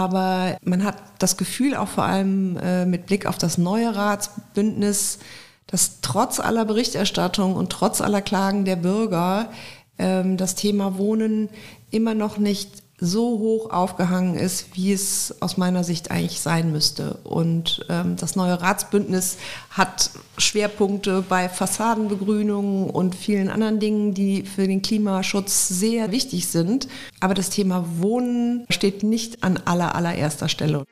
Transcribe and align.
Aber 0.00 0.56
man 0.62 0.82
hat 0.82 0.96
das 1.18 1.36
Gefühl, 1.36 1.76
auch 1.76 1.88
vor 1.88 2.04
allem 2.04 2.56
äh, 2.56 2.86
mit 2.86 3.04
Blick 3.04 3.26
auf 3.26 3.36
das 3.36 3.58
neue 3.58 3.94
Ratsbündnis, 3.94 5.18
dass 5.66 6.00
trotz 6.00 6.40
aller 6.40 6.64
Berichterstattung 6.64 7.54
und 7.54 7.70
trotz 7.70 8.00
aller 8.00 8.22
Klagen 8.22 8.64
der 8.64 8.76
Bürger 8.76 9.50
ähm, 9.98 10.38
das 10.38 10.54
Thema 10.54 10.96
Wohnen 10.96 11.50
immer 11.90 12.14
noch 12.14 12.38
nicht 12.38 12.82
so 13.00 13.38
hoch 13.38 13.70
aufgehangen 13.70 14.34
ist, 14.34 14.76
wie 14.76 14.92
es 14.92 15.34
aus 15.40 15.56
meiner 15.56 15.84
Sicht 15.84 16.10
eigentlich 16.10 16.40
sein 16.40 16.70
müsste. 16.70 17.18
Und 17.24 17.84
ähm, 17.88 18.16
das 18.16 18.36
neue 18.36 18.60
Ratsbündnis 18.60 19.38
hat 19.70 20.10
Schwerpunkte 20.38 21.24
bei 21.26 21.48
Fassadenbegrünung 21.48 22.90
und 22.90 23.14
vielen 23.14 23.48
anderen 23.48 23.80
Dingen, 23.80 24.14
die 24.14 24.42
für 24.42 24.66
den 24.66 24.82
Klimaschutz 24.82 25.68
sehr 25.68 26.12
wichtig 26.12 26.48
sind. 26.48 26.88
Aber 27.20 27.34
das 27.34 27.50
Thema 27.50 27.84
Wohnen 27.98 28.66
steht 28.68 29.02
nicht 29.02 29.42
an 29.42 29.58
aller 29.64 29.94
allererster 29.94 30.48
Stelle. 30.48 30.84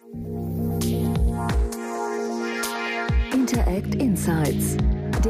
Interact 3.33 3.95
Insights 3.95 4.77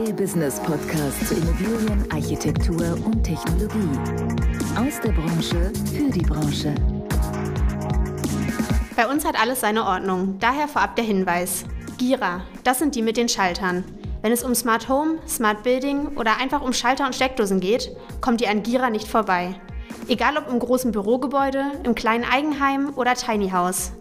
der 0.04 0.12
Business 0.12 0.60
Podcast 0.60 1.26
zu 1.26 1.34
Immobilien, 1.34 2.04
Architektur 2.12 2.96
und 3.04 3.24
Technologie. 3.24 3.98
Aus 4.76 5.00
der 5.00 5.10
Branche 5.10 5.72
für 5.92 6.10
die 6.10 6.22
Branche. 6.22 6.74
Bei 8.94 9.08
uns 9.08 9.24
hat 9.24 9.40
alles 9.40 9.60
seine 9.60 9.84
Ordnung, 9.84 10.36
daher 10.38 10.68
vorab 10.68 10.94
der 10.94 11.04
Hinweis. 11.04 11.64
Gira, 11.96 12.42
das 12.62 12.78
sind 12.78 12.94
die 12.94 13.02
mit 13.02 13.16
den 13.16 13.28
Schaltern. 13.28 13.84
Wenn 14.22 14.30
es 14.30 14.44
um 14.44 14.54
Smart 14.54 14.88
Home, 14.88 15.18
Smart 15.26 15.64
Building 15.64 16.16
oder 16.16 16.38
einfach 16.38 16.62
um 16.62 16.72
Schalter 16.72 17.04
und 17.04 17.14
Steckdosen 17.14 17.58
geht, 17.58 17.90
kommt 18.20 18.40
ihr 18.40 18.50
an 18.50 18.62
Gira 18.62 18.90
nicht 18.90 19.08
vorbei. 19.08 19.60
Egal 20.06 20.36
ob 20.36 20.48
im 20.48 20.60
großen 20.60 20.92
Bürogebäude, 20.92 21.72
im 21.82 21.96
kleinen 21.96 22.24
Eigenheim 22.24 22.92
oder 22.94 23.14
Tiny 23.14 23.50
House. 23.50 23.92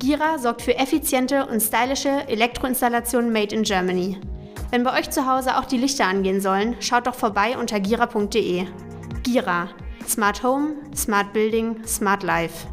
Gira 0.00 0.38
sorgt 0.38 0.62
für 0.62 0.76
effiziente 0.76 1.46
und 1.46 1.60
stylische 1.60 2.26
Elektroinstallationen 2.28 3.32
made 3.32 3.54
in 3.54 3.62
Germany. 3.62 4.18
Wenn 4.74 4.82
bei 4.82 4.98
euch 4.98 5.08
zu 5.10 5.24
Hause 5.28 5.56
auch 5.56 5.66
die 5.66 5.76
Lichter 5.76 6.08
angehen 6.08 6.40
sollen, 6.40 6.74
schaut 6.80 7.06
doch 7.06 7.14
vorbei 7.14 7.56
unter 7.56 7.78
gira.de. 7.78 8.66
Gira. 9.22 9.68
Smart 10.04 10.42
Home, 10.42 10.72
Smart 10.96 11.32
Building, 11.32 11.86
Smart 11.86 12.24
Life. 12.24 12.66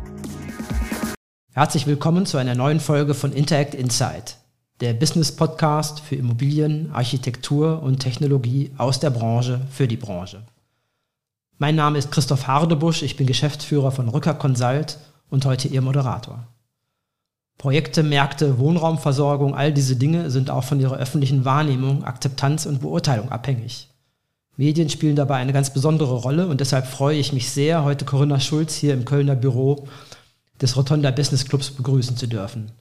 Herzlich 1.54 1.86
willkommen 1.86 2.26
zu 2.26 2.40
einer 2.40 2.56
neuen 2.56 2.80
Folge 2.80 3.14
von 3.14 3.34
Interact 3.34 3.76
Insight, 3.76 4.38
der 4.80 4.94
Business 4.94 5.36
Podcast 5.36 6.00
für 6.00 6.16
Immobilien, 6.16 6.90
Architektur 6.92 7.84
und 7.84 8.00
Technologie 8.00 8.72
aus 8.80 9.00
der 9.00 9.12
Branche 9.12 9.62
für 9.70 9.88
die 9.88 9.98
Branche. 9.98 10.42
Mein 11.60 11.76
Name 11.76 12.00
ist 12.00 12.12
Christoph 12.12 12.48
Hardebusch, 12.48 13.04
ich 13.04 13.16
bin 13.16 13.28
Geschäftsführer 13.28 13.92
von 13.92 14.10
Rücker 14.10 14.34
Consult 14.34 14.98
und 15.30 15.46
heute 15.46 15.68
Ihr 15.68 15.84
Moderator. 15.84 16.48
Projekte, 17.62 18.02
Märkte, 18.02 18.58
Wohnraumversorgung, 18.58 19.54
all 19.54 19.72
diese 19.72 19.96
Dinge 19.96 20.32
sind 20.32 20.50
auch 20.50 20.64
von 20.64 20.80
ihrer 20.80 20.98
öffentlichen 20.98 21.46
Wahrnehmung, 21.46 22.04
Akzeptanz 22.04 22.66
und 22.66 22.82
Beurteilung 22.82 23.32
abhängig. 23.32 23.88
Medien 24.58 24.90
spielen 24.90 25.16
dabei 25.16 25.36
eine 25.36 25.54
ganz 25.54 25.72
besondere 25.72 26.16
Rolle 26.16 26.48
und 26.48 26.60
deshalb 26.60 26.88
freue 26.88 27.20
ich 27.20 27.34
mich 27.34 27.52
sehr, 27.52 27.84
heute 27.84 28.04
Corinna 28.04 28.40
Schulz 28.40 28.74
hier 28.74 28.96
im 28.96 29.06
Kölner 29.06 29.36
Büro 29.36 29.88
des 30.60 30.76
Rotonda 30.76 31.12
Business 31.12 31.46
Clubs 31.46 31.70
begrüßen 31.70 32.18
zu 32.18 32.28
dürfen. 32.28 32.72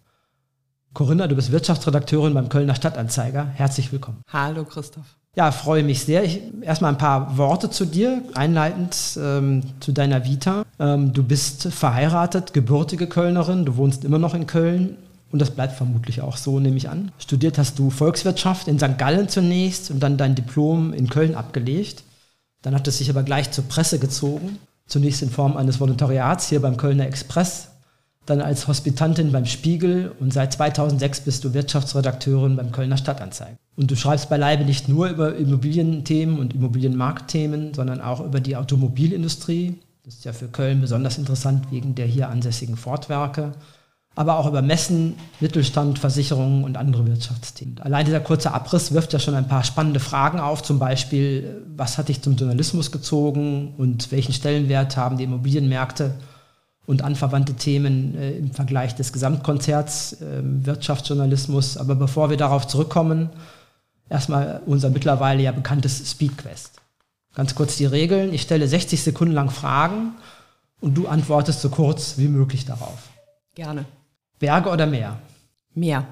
Corinna, 0.94 1.26
du 1.26 1.34
bist 1.34 1.52
Wirtschaftsredakteurin 1.52 2.32
beim 2.32 2.48
Kölner 2.48 2.74
Stadtanzeiger. 2.74 3.44
Herzlich 3.44 3.92
willkommen. 3.92 4.22
Hallo 4.32 4.64
Christoph. 4.64 5.19
Ja, 5.36 5.52
freue 5.52 5.84
mich 5.84 6.04
sehr. 6.04 6.24
Ich, 6.24 6.40
erstmal 6.60 6.92
ein 6.92 6.98
paar 6.98 7.36
Worte 7.38 7.70
zu 7.70 7.84
dir, 7.84 8.22
einleitend 8.34 8.96
ähm, 9.16 9.62
zu 9.78 9.92
deiner 9.92 10.24
Vita. 10.24 10.64
Ähm, 10.80 11.12
du 11.12 11.22
bist 11.22 11.68
verheiratet, 11.68 12.52
gebürtige 12.52 13.06
Kölnerin, 13.06 13.64
du 13.64 13.76
wohnst 13.76 14.04
immer 14.04 14.18
noch 14.18 14.34
in 14.34 14.48
Köln 14.48 14.96
und 15.30 15.40
das 15.40 15.52
bleibt 15.52 15.74
vermutlich 15.74 16.20
auch 16.20 16.36
so, 16.36 16.58
nehme 16.58 16.76
ich 16.76 16.88
an. 16.88 17.12
Studiert 17.18 17.58
hast 17.58 17.78
du 17.78 17.90
Volkswirtschaft 17.90 18.66
in 18.66 18.80
St. 18.80 18.98
Gallen 18.98 19.28
zunächst 19.28 19.92
und 19.92 20.00
dann 20.00 20.16
dein 20.16 20.34
Diplom 20.34 20.92
in 20.92 21.08
Köln 21.08 21.36
abgelegt. 21.36 22.02
Dann 22.62 22.74
hat 22.74 22.88
es 22.88 22.98
sich 22.98 23.08
aber 23.08 23.22
gleich 23.22 23.52
zur 23.52 23.64
Presse 23.64 24.00
gezogen. 24.00 24.58
Zunächst 24.88 25.22
in 25.22 25.30
Form 25.30 25.56
eines 25.56 25.78
Volontariats 25.78 26.48
hier 26.48 26.60
beim 26.60 26.76
Kölner 26.76 27.06
Express, 27.06 27.69
dann 28.30 28.40
als 28.40 28.68
Hospitantin 28.68 29.32
beim 29.32 29.44
Spiegel 29.44 30.12
und 30.20 30.32
seit 30.32 30.52
2006 30.52 31.20
bist 31.22 31.44
du 31.44 31.52
Wirtschaftsredakteurin 31.52 32.56
beim 32.56 32.70
Kölner 32.70 32.96
Stadtanzeiger. 32.96 33.56
Und 33.76 33.90
du 33.90 33.96
schreibst 33.96 34.30
beileibe 34.30 34.64
nicht 34.64 34.88
nur 34.88 35.08
über 35.08 35.36
Immobilienthemen 35.36 36.38
und 36.38 36.54
Immobilienmarktthemen, 36.54 37.74
sondern 37.74 38.00
auch 38.00 38.24
über 38.24 38.40
die 38.40 38.56
Automobilindustrie. 38.56 39.78
Das 40.04 40.14
ist 40.14 40.24
ja 40.24 40.32
für 40.32 40.48
Köln 40.48 40.80
besonders 40.80 41.18
interessant 41.18 41.70
wegen 41.70 41.94
der 41.94 42.06
hier 42.06 42.28
ansässigen 42.28 42.76
Fortwerke. 42.76 43.52
Aber 44.16 44.38
auch 44.38 44.46
über 44.46 44.60
Messen, 44.60 45.14
Mittelstand, 45.40 45.98
Versicherungen 45.98 46.64
und 46.64 46.76
andere 46.76 47.06
Wirtschaftsthemen. 47.06 47.78
Allein 47.80 48.04
dieser 48.04 48.20
kurze 48.20 48.52
Abriss 48.52 48.92
wirft 48.92 49.12
ja 49.12 49.18
schon 49.18 49.34
ein 49.34 49.46
paar 49.48 49.62
spannende 49.62 50.00
Fragen 50.00 50.40
auf. 50.40 50.62
Zum 50.62 50.78
Beispiel, 50.78 51.64
was 51.76 51.96
hat 51.96 52.08
dich 52.08 52.20
zum 52.20 52.36
Journalismus 52.36 52.90
gezogen 52.90 53.74
und 53.78 54.10
welchen 54.10 54.32
Stellenwert 54.34 54.96
haben 54.96 55.16
die 55.16 55.24
Immobilienmärkte 55.24 56.14
und 56.90 57.02
anverwandte 57.02 57.54
Themen 57.54 58.16
äh, 58.18 58.32
im 58.32 58.50
Vergleich 58.50 58.96
des 58.96 59.12
Gesamtkonzerts 59.12 60.14
äh, 60.14 60.40
Wirtschaftsjournalismus. 60.42 61.76
Aber 61.76 61.94
bevor 61.94 62.30
wir 62.30 62.36
darauf 62.36 62.66
zurückkommen, 62.66 63.30
erstmal 64.08 64.60
unser 64.66 64.90
mittlerweile 64.90 65.40
ja 65.40 65.52
bekanntes 65.52 66.10
Speedquest. 66.10 66.80
Ganz 67.36 67.54
kurz 67.54 67.76
die 67.76 67.86
Regeln. 67.86 68.34
Ich 68.34 68.42
stelle 68.42 68.66
60 68.66 69.00
Sekunden 69.04 69.34
lang 69.34 69.50
Fragen 69.50 70.14
und 70.80 70.96
du 70.96 71.06
antwortest 71.06 71.60
so 71.60 71.68
kurz 71.68 72.18
wie 72.18 72.26
möglich 72.26 72.64
darauf. 72.64 73.08
Gerne. 73.54 73.84
Berge 74.40 74.68
oder 74.68 74.86
Meer? 74.86 75.16
Meer. 75.72 76.08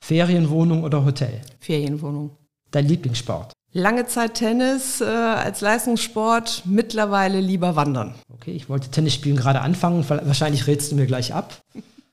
Ferienwohnung 0.00 0.82
oder 0.82 1.04
Hotel? 1.04 1.42
Ferienwohnung. 1.60 2.30
Dein 2.70 2.86
Lieblingssport? 2.86 3.52
Lange 3.72 4.06
Zeit 4.06 4.32
Tennis 4.32 5.02
äh, 5.02 5.04
als 5.04 5.60
Leistungssport, 5.60 6.62
mittlerweile 6.64 7.38
lieber 7.38 7.76
wandern. 7.76 8.14
Okay, 8.46 8.54
ich 8.54 8.68
wollte 8.68 8.88
Tennis 8.92 9.12
spielen 9.12 9.36
gerade 9.36 9.60
anfangen, 9.60 10.08
wahrscheinlich 10.08 10.68
rätst 10.68 10.92
du 10.92 10.94
mir 10.94 11.06
gleich 11.06 11.34
ab. 11.34 11.60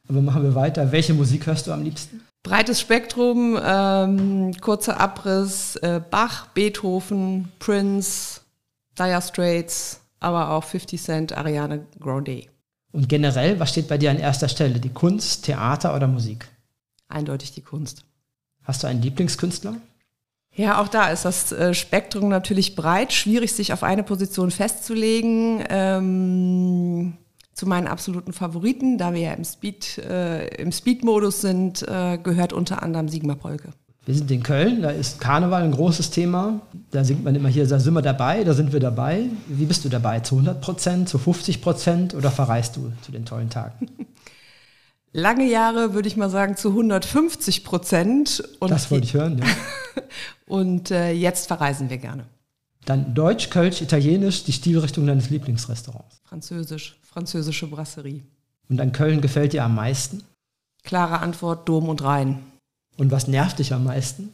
Aber 0.10 0.20
machen 0.20 0.42
wir 0.42 0.56
weiter. 0.56 0.92
Welche 0.92 1.14
Musik 1.14 1.46
hörst 1.46 1.68
du 1.68 1.72
am 1.72 1.84
liebsten? 1.84 2.22
Breites 2.42 2.82
Spektrum, 2.82 3.56
ähm, 3.64 4.52
kurzer 4.60 5.00
Abriss, 5.00 5.76
äh, 5.76 6.02
Bach, 6.10 6.48
Beethoven, 6.48 7.50
Prince, 7.60 8.42
Dire 8.98 9.22
Straits, 9.22 10.00
aber 10.20 10.50
auch 10.50 10.64
50 10.64 11.00
Cent, 11.00 11.38
Ariane 11.38 11.86
Grande. 12.00 12.48
Und 12.92 13.08
generell, 13.08 13.60
was 13.60 13.70
steht 13.70 13.88
bei 13.88 14.00
dir 14.00 14.10
an 14.10 14.18
erster 14.18 14.50
Stelle? 14.50 14.80
Die 14.80 14.90
Kunst, 14.90 15.46
Theater 15.46 15.96
oder 15.96 16.08
Musik? 16.08 16.48
Eindeutig 17.10 17.52
die 17.52 17.62
Kunst. 17.62 18.06
Hast 18.64 18.82
du 18.82 18.88
einen 18.88 19.04
Lieblingskünstler? 19.04 19.76
Ja, 20.56 20.82
auch 20.82 20.88
da 20.88 21.10
ist 21.10 21.26
das 21.26 21.52
äh, 21.52 21.74
Spektrum 21.74 22.30
natürlich 22.30 22.76
breit, 22.76 23.12
schwierig 23.12 23.54
sich 23.54 23.74
auf 23.74 23.82
eine 23.84 24.04
Position 24.04 24.52
festzulegen. 24.52 25.64
Ähm, 25.70 27.14
zu 27.54 27.68
meinen 27.68 27.88
absoluten 27.88 28.34
Favoriten, 28.34 28.98
da 28.98 29.14
wir 29.14 29.22
ja 29.22 29.34
im 29.34 29.44
Speed, 29.44 30.00
äh, 30.00 30.48
im 30.56 30.72
Speed-Modus 30.72 31.42
sind, 31.42 31.88
äh, 31.88 32.18
gehört 32.18 32.52
unter 32.52 32.82
anderem 32.82 33.10
Sigmar 33.10 33.36
Polke. 33.36 33.70
Wir 34.06 34.16
sind 34.16 34.30
in 34.32 34.44
Köln, 34.44 34.82
da 34.82 34.90
ist 34.90 35.22
Karneval 35.22 35.64
ein 35.64 35.72
großes 35.72 36.10
Thema. 36.10 36.62
Da 36.92 37.04
singt 37.06 37.24
man 37.24 37.36
immer 37.36 37.48
hier, 37.48 37.66
da 37.66 37.80
sind 37.80 37.94
wir 37.94 38.02
dabei, 38.02 38.44
da 38.44 38.54
sind 38.54 38.74
wir 38.74 38.80
dabei. 38.80 39.30
Wie 39.48 39.66
bist 39.66 39.86
du 39.86 39.90
dabei? 39.90 40.20
Zu 40.20 40.36
100 40.36 40.62
Prozent, 40.62 41.10
zu 41.10 41.18
50 41.18 41.62
Prozent 41.62 42.14
oder 42.14 42.30
verreist 42.30 42.76
du 42.76 42.92
zu 43.02 43.12
den 43.12 43.24
tollen 43.24 43.50
Tagen? 43.50 43.88
Lange 45.14 45.50
Jahre 45.50 45.94
würde 45.94 46.08
ich 46.08 46.18
mal 46.18 46.30
sagen 46.30 46.58
zu 46.58 46.70
150 46.70 47.64
Prozent. 47.64 48.44
Das 48.60 48.92
wollte 48.92 49.06
ich 49.06 49.14
hören, 49.14 49.38
ja. 49.38 49.46
Und 50.48 50.92
äh, 50.92 51.12
jetzt 51.12 51.48
verreisen 51.48 51.90
wir 51.90 51.98
gerne. 51.98 52.26
Dann 52.86 53.14
Deutsch, 53.14 53.50
Kölsch, 53.50 53.82
Italienisch, 53.82 54.44
die 54.44 54.54
Stilrichtung 54.54 55.08
deines 55.08 55.30
Lieblingsrestaurants. 55.30 56.20
Französisch, 56.26 57.00
französische 57.02 57.68
Brasserie. 57.68 58.24
Und 58.70 58.82
an 58.82 58.92
Köln 58.92 59.22
gefällt 59.22 59.54
dir 59.54 59.64
am 59.64 59.76
meisten? 59.76 60.24
Klare 60.84 61.20
Antwort, 61.20 61.68
Dom 61.70 61.88
und 61.88 62.04
Rhein. 62.04 62.40
Und 62.98 63.12
was 63.12 63.28
nervt 63.28 63.60
dich 63.60 63.74
am 63.74 63.86
meisten? 63.86 64.34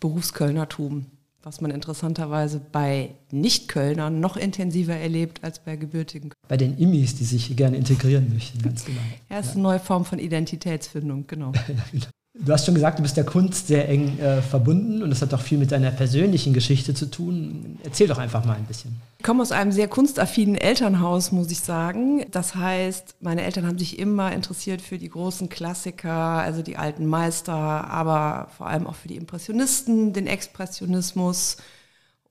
Berufskölnertum, 0.00 1.06
was 1.42 1.60
man 1.60 1.70
interessanterweise 1.70 2.60
bei 2.60 3.10
Nicht-Kölnern 3.30 4.20
noch 4.20 4.36
intensiver 4.36 4.96
erlebt 4.96 5.44
als 5.44 5.60
bei 5.60 5.76
gebürtigen. 5.76 6.32
Bei 6.48 6.56
den 6.56 6.76
Immis, 6.76 7.14
die 7.14 7.24
sich 7.24 7.56
gerne 7.56 7.76
integrieren 7.76 8.32
möchten, 8.32 8.60
ganz 8.60 8.84
genau. 8.86 9.00
Ja, 9.30 9.38
ist 9.38 9.52
eine 9.52 9.62
neue 9.62 9.80
Form 9.80 10.04
von 10.04 10.18
Identitätsfindung, 10.18 11.26
genau. 11.26 11.52
Du 12.38 12.52
hast 12.52 12.66
schon 12.66 12.74
gesagt, 12.74 12.98
du 12.98 13.02
bist 13.02 13.16
der 13.16 13.24
Kunst 13.24 13.66
sehr 13.66 13.88
eng 13.88 14.18
äh, 14.18 14.42
verbunden 14.42 15.02
und 15.02 15.10
das 15.10 15.22
hat 15.22 15.32
auch 15.32 15.40
viel 15.40 15.58
mit 15.58 15.72
deiner 15.72 15.90
persönlichen 15.90 16.52
Geschichte 16.52 16.92
zu 16.92 17.10
tun. 17.10 17.78
Erzähl 17.82 18.08
doch 18.08 18.18
einfach 18.18 18.44
mal 18.44 18.56
ein 18.56 18.64
bisschen. 18.64 19.00
Ich 19.18 19.24
komme 19.24 19.42
aus 19.42 19.52
einem 19.52 19.72
sehr 19.72 19.88
kunstaffinen 19.88 20.56
Elternhaus, 20.56 21.32
muss 21.32 21.50
ich 21.50 21.60
sagen. 21.60 22.26
Das 22.30 22.54
heißt, 22.54 23.16
meine 23.20 23.42
Eltern 23.42 23.66
haben 23.66 23.78
sich 23.78 23.98
immer 23.98 24.32
interessiert 24.32 24.82
für 24.82 24.98
die 24.98 25.08
großen 25.08 25.48
Klassiker, 25.48 26.12
also 26.12 26.62
die 26.62 26.76
alten 26.76 27.06
Meister, 27.06 27.54
aber 27.54 28.48
vor 28.56 28.66
allem 28.66 28.86
auch 28.86 28.96
für 28.96 29.08
die 29.08 29.16
Impressionisten, 29.16 30.12
den 30.12 30.26
Expressionismus. 30.26 31.56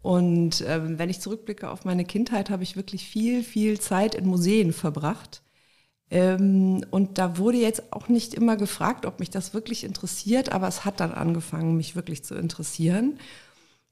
Und 0.01 0.63
ähm, 0.67 0.99
wenn 0.99 1.09
ich 1.09 1.19
zurückblicke 1.19 1.69
auf 1.69 1.83
meine 1.83 2.05
Kindheit, 2.05 2.51
habe 2.51 2.63
ich 2.63 2.75
wirklich 2.75 3.07
viel, 3.07 3.43
viel 3.43 3.79
Zeit 3.79 4.13
in 4.13 4.27
Museen 4.27 4.71
verbracht 4.71 5.41
und 6.11 7.09
da 7.15 7.37
wurde 7.37 7.57
jetzt 7.57 7.91
auch 7.91 8.09
nicht 8.09 8.35
immer 8.35 8.57
gefragt, 8.57 9.05
ob 9.05 9.19
mich 9.19 9.31
das 9.31 9.53
wirklich 9.55 9.83
interessiert, 9.83 10.51
aber 10.51 10.67
es 10.67 10.85
hat 10.85 10.99
dann 10.99 11.11
angefangen, 11.11 11.75
mich 11.75 11.95
wirklich 11.95 12.23
zu 12.23 12.35
interessieren. 12.35 13.17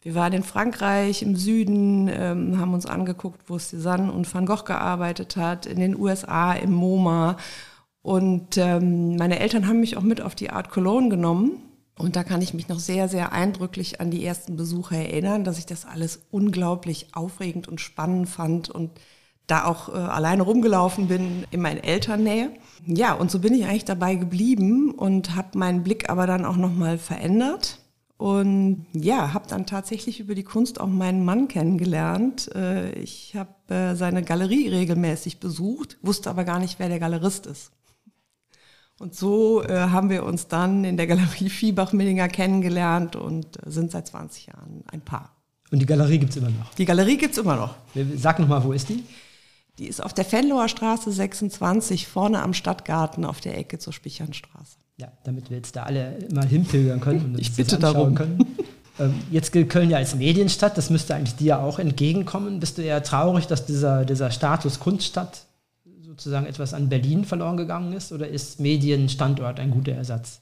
Wir 0.03 0.15
waren 0.15 0.33
in 0.33 0.43
Frankreich 0.43 1.21
im 1.21 1.37
Süden, 1.37 2.09
ähm, 2.09 2.59
haben 2.59 2.73
uns 2.73 2.85
angeguckt, 2.85 3.49
wo 3.49 3.55
Cézanne 3.55 4.11
und 4.11 4.31
Van 4.31 4.45
Gogh 4.45 4.65
gearbeitet 4.65 5.37
hat, 5.37 5.65
in 5.65 5.79
den 5.79 5.97
USA, 5.97 6.53
im 6.53 6.73
MoMA. 6.73 7.37
Und 8.01 8.57
ähm, 8.57 9.15
meine 9.15 9.39
Eltern 9.39 9.65
haben 9.65 9.79
mich 9.79 9.95
auch 9.95 10.01
mit 10.01 10.19
auf 10.19 10.35
die 10.35 10.49
Art 10.49 10.69
Cologne 10.69 11.07
genommen. 11.07 11.53
Und 11.97 12.17
da 12.17 12.23
kann 12.25 12.41
ich 12.41 12.53
mich 12.53 12.67
noch 12.67 12.79
sehr, 12.79 13.07
sehr 13.07 13.31
eindrücklich 13.31 14.01
an 14.01 14.11
die 14.11 14.25
ersten 14.25 14.57
Besuche 14.57 14.97
erinnern, 14.97 15.45
dass 15.45 15.57
ich 15.57 15.65
das 15.65 15.85
alles 15.85 16.23
unglaublich 16.31 17.07
aufregend 17.13 17.69
und 17.69 17.79
spannend 17.79 18.27
fand 18.27 18.69
und 18.69 18.91
da 19.47 19.65
auch 19.65 19.89
äh, 19.89 19.97
alleine 19.97 20.43
rumgelaufen 20.43 21.07
bin 21.07 21.45
in 21.51 21.61
meinen 21.61 21.83
Elternnähe. 21.83 22.51
Ja, 22.85 23.13
und 23.13 23.31
so 23.31 23.39
bin 23.39 23.53
ich 23.53 23.65
eigentlich 23.65 23.85
dabei 23.85 24.15
geblieben 24.15 24.91
und 24.91 25.35
habe 25.35 25.57
meinen 25.57 25.83
Blick 25.83 26.09
aber 26.09 26.27
dann 26.27 26.45
auch 26.45 26.57
nochmal 26.57 26.97
verändert. 26.97 27.79
Und 28.17 28.85
ja, 28.93 29.33
habe 29.33 29.47
dann 29.49 29.65
tatsächlich 29.65 30.19
über 30.19 30.33
die 30.33 30.43
Kunst 30.43 30.79
auch 30.79 30.87
meinen 30.87 31.25
Mann 31.25 31.47
kennengelernt. 31.47 32.53
Äh, 32.55 32.93
ich 32.93 33.35
habe 33.35 33.73
äh, 33.73 33.95
seine 33.95 34.23
Galerie 34.23 34.69
regelmäßig 34.69 35.39
besucht, 35.39 35.97
wusste 36.01 36.29
aber 36.29 36.45
gar 36.45 36.59
nicht, 36.59 36.79
wer 36.79 36.89
der 36.89 36.99
Galerist 36.99 37.47
ist. 37.47 37.71
Und 38.99 39.15
so 39.15 39.63
äh, 39.63 39.73
haben 39.73 40.09
wir 40.09 40.23
uns 40.23 40.47
dann 40.47 40.85
in 40.85 40.95
der 40.95 41.07
Galerie 41.07 41.49
Viehbach-Millinger 41.49 42.29
kennengelernt 42.29 43.17
und 43.17 43.65
äh, 43.65 43.69
sind 43.69 43.91
seit 43.91 44.07
20 44.07 44.47
Jahren 44.47 44.83
ein 44.89 45.01
Paar. 45.01 45.35
Und 45.71 45.79
die 45.79 45.85
Galerie 45.85 46.19
gibt 46.19 46.31
es 46.31 46.37
immer 46.37 46.51
noch? 46.51 46.73
Die 46.75 46.85
Galerie 46.85 47.17
gibt 47.17 47.33
es 47.33 47.39
immer 47.39 47.55
noch. 47.55 47.75
Sag 48.15 48.39
nochmal, 48.39 48.63
wo 48.63 48.71
ist 48.71 48.89
die? 48.89 49.03
Die 49.79 49.87
ist 49.87 50.03
auf 50.03 50.13
der 50.13 50.25
Fenloher 50.25 50.69
Straße 50.69 51.11
26, 51.11 52.07
vorne 52.07 52.41
am 52.41 52.53
Stadtgarten 52.53 53.25
auf 53.25 53.41
der 53.41 53.57
Ecke 53.57 53.79
zur 53.79 53.91
Spichernstraße. 53.91 54.77
Ja, 54.97 55.11
damit 55.23 55.49
wir 55.49 55.57
jetzt 55.57 55.75
da 55.75 55.83
alle 55.83 56.19
mal 56.31 56.47
hinpilgern 56.47 56.99
können 56.99 57.25
und 57.25 57.31
uns 57.31 57.41
ich 57.41 57.55
bitte 57.55 57.79
darum. 57.79 58.13
können. 58.13 58.55
Ähm, 58.99 59.15
jetzt 59.31 59.51
gilt 59.51 59.69
Köln 59.69 59.89
ja 59.89 59.97
als 59.97 60.13
Medienstadt, 60.13 60.77
das 60.77 60.91
müsste 60.91 61.15
eigentlich 61.15 61.35
dir 61.35 61.59
auch 61.59 61.79
entgegenkommen. 61.79 62.59
Bist 62.59 62.77
du 62.77 62.83
eher 62.83 63.01
traurig, 63.01 63.47
dass 63.47 63.65
dieser, 63.65 64.05
dieser 64.05 64.29
Status 64.29 64.79
Kunststadt 64.79 65.45
sozusagen 66.01 66.45
etwas 66.45 66.75
an 66.75 66.89
Berlin 66.89 67.25
verloren 67.25 67.57
gegangen 67.57 67.93
ist 67.93 68.11
oder 68.11 68.27
ist 68.27 68.59
Medienstandort 68.59 69.59
ein 69.59 69.71
guter 69.71 69.93
Ersatz? 69.93 70.41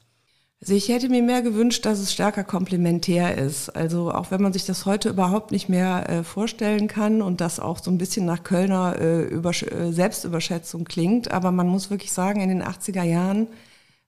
Also 0.62 0.74
ich 0.74 0.88
hätte 0.90 1.08
mir 1.08 1.24
mehr 1.24 1.42
gewünscht, 1.42 1.84
dass 1.86 1.98
es 1.98 2.12
stärker 2.12 2.44
komplementär 2.44 3.36
ist. 3.36 3.68
Also 3.70 4.12
auch 4.12 4.30
wenn 4.30 4.40
man 4.40 4.52
sich 4.52 4.64
das 4.64 4.86
heute 4.86 5.08
überhaupt 5.08 5.50
nicht 5.50 5.68
mehr 5.68 6.08
äh, 6.08 6.22
vorstellen 6.22 6.86
kann 6.86 7.20
und 7.20 7.40
das 7.40 7.58
auch 7.58 7.82
so 7.82 7.90
ein 7.90 7.98
bisschen 7.98 8.26
nach 8.26 8.44
Kölner 8.44 8.96
äh, 8.96 9.22
Übersch 9.22 9.64
äh, 9.64 9.90
Selbstüberschätzung 9.90 10.84
klingt. 10.84 11.32
Aber 11.32 11.50
man 11.50 11.66
muss 11.66 11.90
wirklich 11.90 12.12
sagen, 12.12 12.40
in 12.40 12.48
den 12.48 12.62
80er 12.62 13.02
Jahren 13.02 13.48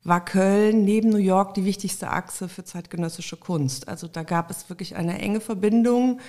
war 0.04 0.24
Köln 0.24 0.84
neben 0.84 1.08
New 1.08 1.16
York 1.16 1.54
die 1.54 1.64
wichtigste 1.64 2.10
Achse 2.10 2.48
für 2.48 2.62
zeitgenössische 2.62 3.36
Kunst. 3.36 3.88
Also 3.88 4.06
da 4.06 4.22
gab 4.22 4.48
es 4.48 4.68
wirklich 4.68 4.94
eine 4.94 5.18
enge 5.18 5.40
Verbindung 5.40 6.20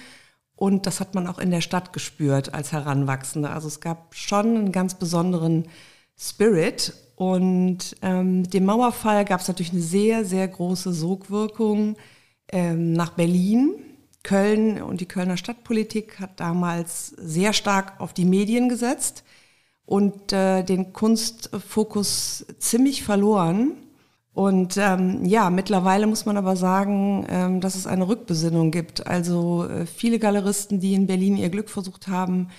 und 0.56 0.88
das 0.88 1.02
hat 1.02 1.14
man 1.14 1.28
auch 1.28 1.38
in 1.38 1.52
der 1.52 1.62
Stadt 1.62 1.94
gespürt 1.94 2.52
als 2.52 2.72
Heranwachsende. 2.72 3.52
Also 3.52 3.68
es 3.68 3.80
gab 3.80 4.16
schon 4.16 4.58
einen 4.58 4.72
ganz 4.72 4.96
besonderen 4.96 5.68
Spirit. 6.18 6.94
Und 7.16 7.96
ähm, 8.02 8.50
dem 8.50 8.66
Mauerfall 8.66 9.24
gab 9.26 9.40
es 9.40 9.48
natürlich 9.48 9.72
eine 9.72 9.82
sehr, 9.82 10.26
sehr 10.26 10.48
große 10.48 10.94
Sogwirkung 10.94 11.96
ähm, 12.52 12.94
nach 12.94 13.12
Berlin. 13.12 13.76
Köln 14.24 14.82
und 14.82 15.02
die 15.02 15.08
Kölner 15.08 15.38
Stadtpolitik 15.38 16.20
hat 16.20 16.40
damals 16.40 17.10
sehr 17.10 17.54
stark 17.54 18.00
auf 18.00 18.12
die 18.12 18.26
Medien 18.26 18.70
gesetzt 18.70 19.24
und 19.86 20.34
äh, 20.34 20.64
den 20.64 20.94
Kunstfokus 20.94 22.46
ziemlich 22.58 23.04
verloren. 23.04 23.74
Und 24.34 24.78
ähm, 24.78 25.24
ja, 25.24 25.50
mittlerweile 25.50 26.08
muss 26.08 26.26
man 26.26 26.38
aber 26.38 26.58
sagen, 26.58 27.26
ähm, 27.30 27.62
dass 27.62 27.76
es 27.76 27.88
eine 27.88 28.08
Rückbesinnung 28.08 28.72
gibt. 28.72 29.08
Also 29.08 29.66
äh, 29.66 29.86
viele 29.86 30.20
Galeristen, 30.20 30.80
die 30.80 30.96
in 30.96 31.08
Berlin 31.08 31.38
ihr 31.38 31.50
Glück 31.50 31.70
versucht 31.70 32.08
haben, 32.08 32.50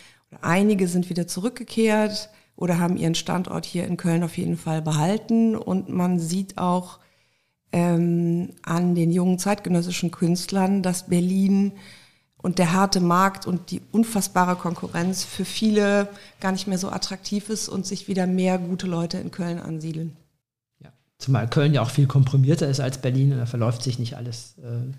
einige 0.40 0.88
sind 0.88 1.10
wieder 1.10 1.26
zurückgekehrt 1.26 2.30
oder 2.56 2.78
haben 2.78 2.96
ihren 2.96 3.14
Standort 3.14 3.66
hier 3.66 3.86
in 3.86 3.96
Köln 3.96 4.22
auf 4.22 4.36
jeden 4.36 4.56
Fall 4.56 4.82
behalten. 4.82 5.54
Und 5.54 5.88
man 5.88 6.18
sieht 6.18 6.58
auch 6.58 6.98
ähm, 7.72 8.50
an 8.62 8.94
den 8.94 9.12
jungen 9.12 9.38
zeitgenössischen 9.38 10.10
Künstlern, 10.10 10.82
dass 10.82 11.06
Berlin 11.06 11.72
und 12.38 12.58
der 12.58 12.72
harte 12.72 13.00
Markt 13.00 13.46
und 13.46 13.70
die 13.70 13.82
unfassbare 13.92 14.56
Konkurrenz 14.56 15.24
für 15.24 15.44
viele 15.44 16.08
gar 16.40 16.52
nicht 16.52 16.66
mehr 16.66 16.78
so 16.78 16.90
attraktiv 16.90 17.50
ist 17.50 17.68
und 17.68 17.86
sich 17.86 18.08
wieder 18.08 18.26
mehr 18.26 18.58
gute 18.58 18.86
Leute 18.86 19.18
in 19.18 19.30
Köln 19.30 19.58
ansiedeln. 19.58 20.16
Zumal 21.18 21.48
Köln 21.48 21.72
ja 21.72 21.82
auch 21.82 21.90
viel 21.90 22.06
komprimierter 22.06 22.68
ist 22.68 22.80
als 22.80 22.98
Berlin 22.98 23.32
und 23.32 23.38
da 23.38 23.46
verläuft 23.46 23.82
sich 23.82 23.98
nicht 23.98 24.16
alles 24.16 24.56
äh, 24.58 24.92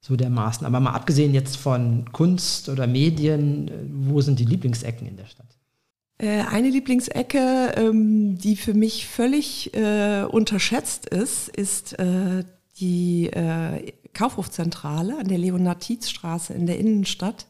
so 0.00 0.16
dermaßen. 0.16 0.66
Aber 0.66 0.80
mal 0.80 0.92
abgesehen 0.92 1.32
jetzt 1.32 1.56
von 1.56 2.12
Kunst 2.12 2.68
oder 2.68 2.86
Medien, 2.86 3.68
äh, 3.68 3.72
wo 3.90 4.20
sind 4.20 4.38
die 4.38 4.44
Lieblingsecken 4.44 5.06
in 5.06 5.16
der 5.16 5.26
Stadt? 5.26 5.46
Äh, 6.18 6.42
eine 6.50 6.70
Lieblingsecke, 6.70 7.74
ähm, 7.76 8.38
die 8.38 8.56
für 8.56 8.72
mich 8.72 9.06
völlig 9.06 9.74
äh, 9.74 10.24
unterschätzt 10.24 11.06
ist, 11.06 11.48
ist 11.48 11.98
äh, 11.98 12.44
die 12.80 13.30
Kaufhofzentrale 14.12 15.18
an 15.18 15.28
der 15.28 15.38
Leonard-Tietz-Straße 15.38 16.52
in 16.52 16.66
der 16.66 16.78
Innenstadt. 16.78 17.46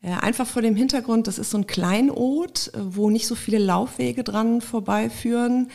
Einfach 0.00 0.46
vor 0.46 0.62
dem 0.62 0.76
Hintergrund, 0.76 1.26
das 1.26 1.40
ist 1.40 1.50
so 1.50 1.58
ein 1.58 1.66
Kleinod, 1.66 2.70
wo 2.78 3.10
nicht 3.10 3.26
so 3.26 3.34
viele 3.34 3.58
Laufwege 3.58 4.22
dran 4.22 4.60
vorbeiführen 4.60 5.72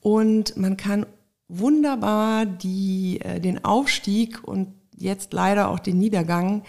und 0.00 0.56
man 0.56 0.78
kann 0.78 1.04
wunderbar 1.46 2.46
die, 2.46 3.20
den 3.44 3.62
Aufstieg 3.62 4.42
und 4.42 4.72
jetzt 4.96 5.34
leider 5.34 5.68
auch 5.68 5.78
den 5.78 5.98
Niedergang 5.98 6.62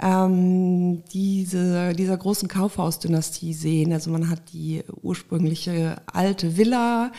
ähm, 0.00 1.04
diese, 1.12 1.94
dieser 1.94 2.16
großen 2.16 2.48
Kaufhausdynastie 2.48 3.54
sehen. 3.54 3.92
Also 3.92 4.10
man 4.10 4.28
hat 4.28 4.52
die 4.52 4.84
ursprüngliche 5.02 6.02
alte 6.06 6.56
Villa, 6.56 7.12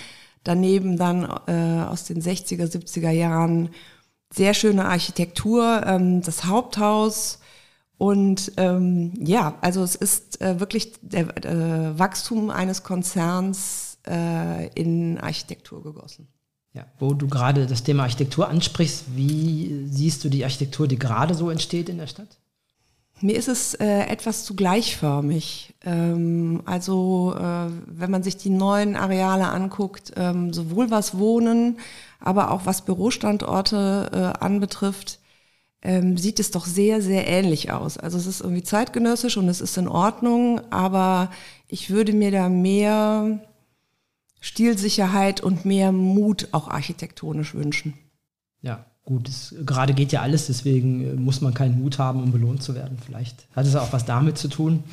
daneben 0.44 0.98
dann 0.98 1.24
äh, 1.48 1.86
aus 1.86 2.06
den 2.06 2.22
60er, 2.22 2.72
70er 2.72 3.12
Jahren 3.12 3.70
sehr 4.32 4.54
schöne 4.54 4.86
Architektur, 4.86 5.84
ähm, 5.86 6.22
das 6.22 6.46
Haupthaus. 6.46 7.40
Und 7.98 8.52
ähm, 8.58 9.14
ja, 9.20 9.58
also 9.62 9.82
es 9.82 9.96
ist 9.96 10.40
äh, 10.42 10.60
wirklich 10.60 10.94
der 11.02 11.36
äh, 11.46 11.98
Wachstum 11.98 12.52
eines 12.52 12.84
Konzerns 12.84 13.98
äh, 14.08 14.68
in 14.80 15.18
Architektur 15.18 15.82
gegossen. 15.82 16.28
Ja, 16.74 16.86
wo 17.00 17.16
du 17.16 17.28
gerade 17.28 17.66
das 17.66 17.82
Thema 17.82 18.04
Architektur 18.04 18.48
ansprichst, 18.50 19.06
wie 19.16 19.88
siehst 19.90 20.24
du 20.24 20.30
die 20.30 20.44
Architektur, 20.44 20.88
die 20.88 21.00
gerade 21.00 21.34
so 21.34 21.50
entsteht 21.50 21.90
in 21.90 21.98
der 21.98 22.06
Stadt? 22.06 22.38
Mir 23.20 23.36
ist 23.36 23.48
es 23.48 23.74
äh, 23.74 24.02
etwas 24.08 24.46
zu 24.46 24.56
gleichförmig. 24.56 25.74
Ähm, 25.84 26.62
also 26.66 27.34
äh, 27.36 27.72
wenn 27.88 28.12
man 28.12 28.24
sich 28.24 28.38
die 28.38 28.50
neuen 28.50 28.96
Areale 28.96 29.48
anguckt, 29.48 30.12
ähm, 30.16 30.54
sowohl 30.54 30.92
was 30.92 31.18
Wohnen, 31.18 31.80
aber 32.20 32.52
auch 32.52 32.66
was 32.66 32.86
Bürostandorte 32.86 34.10
äh, 34.14 34.44
anbetrifft, 34.44 35.20
ähm, 35.82 36.18
sieht 36.18 36.40
es 36.40 36.52
doch 36.52 36.66
sehr, 36.66 37.02
sehr 37.02 37.28
ähnlich 37.28 37.72
aus. 37.72 37.98
Also 37.98 38.18
es 38.18 38.28
ist 38.28 38.42
irgendwie 38.42 38.64
zeitgenössisch 38.64 39.38
und 39.38 39.48
es 39.48 39.62
ist 39.62 39.78
in 39.78 39.88
Ordnung, 39.88 40.62
aber 40.72 41.32
ich 41.68 41.90
würde 41.90 42.14
mir 42.14 42.32
da 42.32 42.50
mehr 42.50 43.40
Stilsicherheit 44.40 45.42
und 45.42 45.66
mehr 45.66 45.92
Mut 45.92 46.50
auch 46.52 46.68
architektonisch 46.68 47.54
wünschen. 47.54 47.94
Ja, 48.62 48.87
gut, 49.08 49.30
es, 49.30 49.56
gerade 49.66 49.94
geht 49.94 50.12
ja 50.12 50.22
alles, 50.22 50.48
deswegen 50.48 51.02
äh, 51.02 51.14
muss 51.14 51.42
man 51.42 51.54
keinen 51.54 51.80
Mut 51.82 51.98
haben, 51.98 52.22
um 52.22 52.32
belohnt 52.32 52.62
zu 52.62 52.76
werden. 52.76 52.98
Vielleicht 53.04 53.48
hat 53.56 53.66
es 53.66 53.76
auch 53.76 53.94
was 53.94 54.06
damit 54.06 54.38
zu 54.38 54.50
tun. 54.50 54.84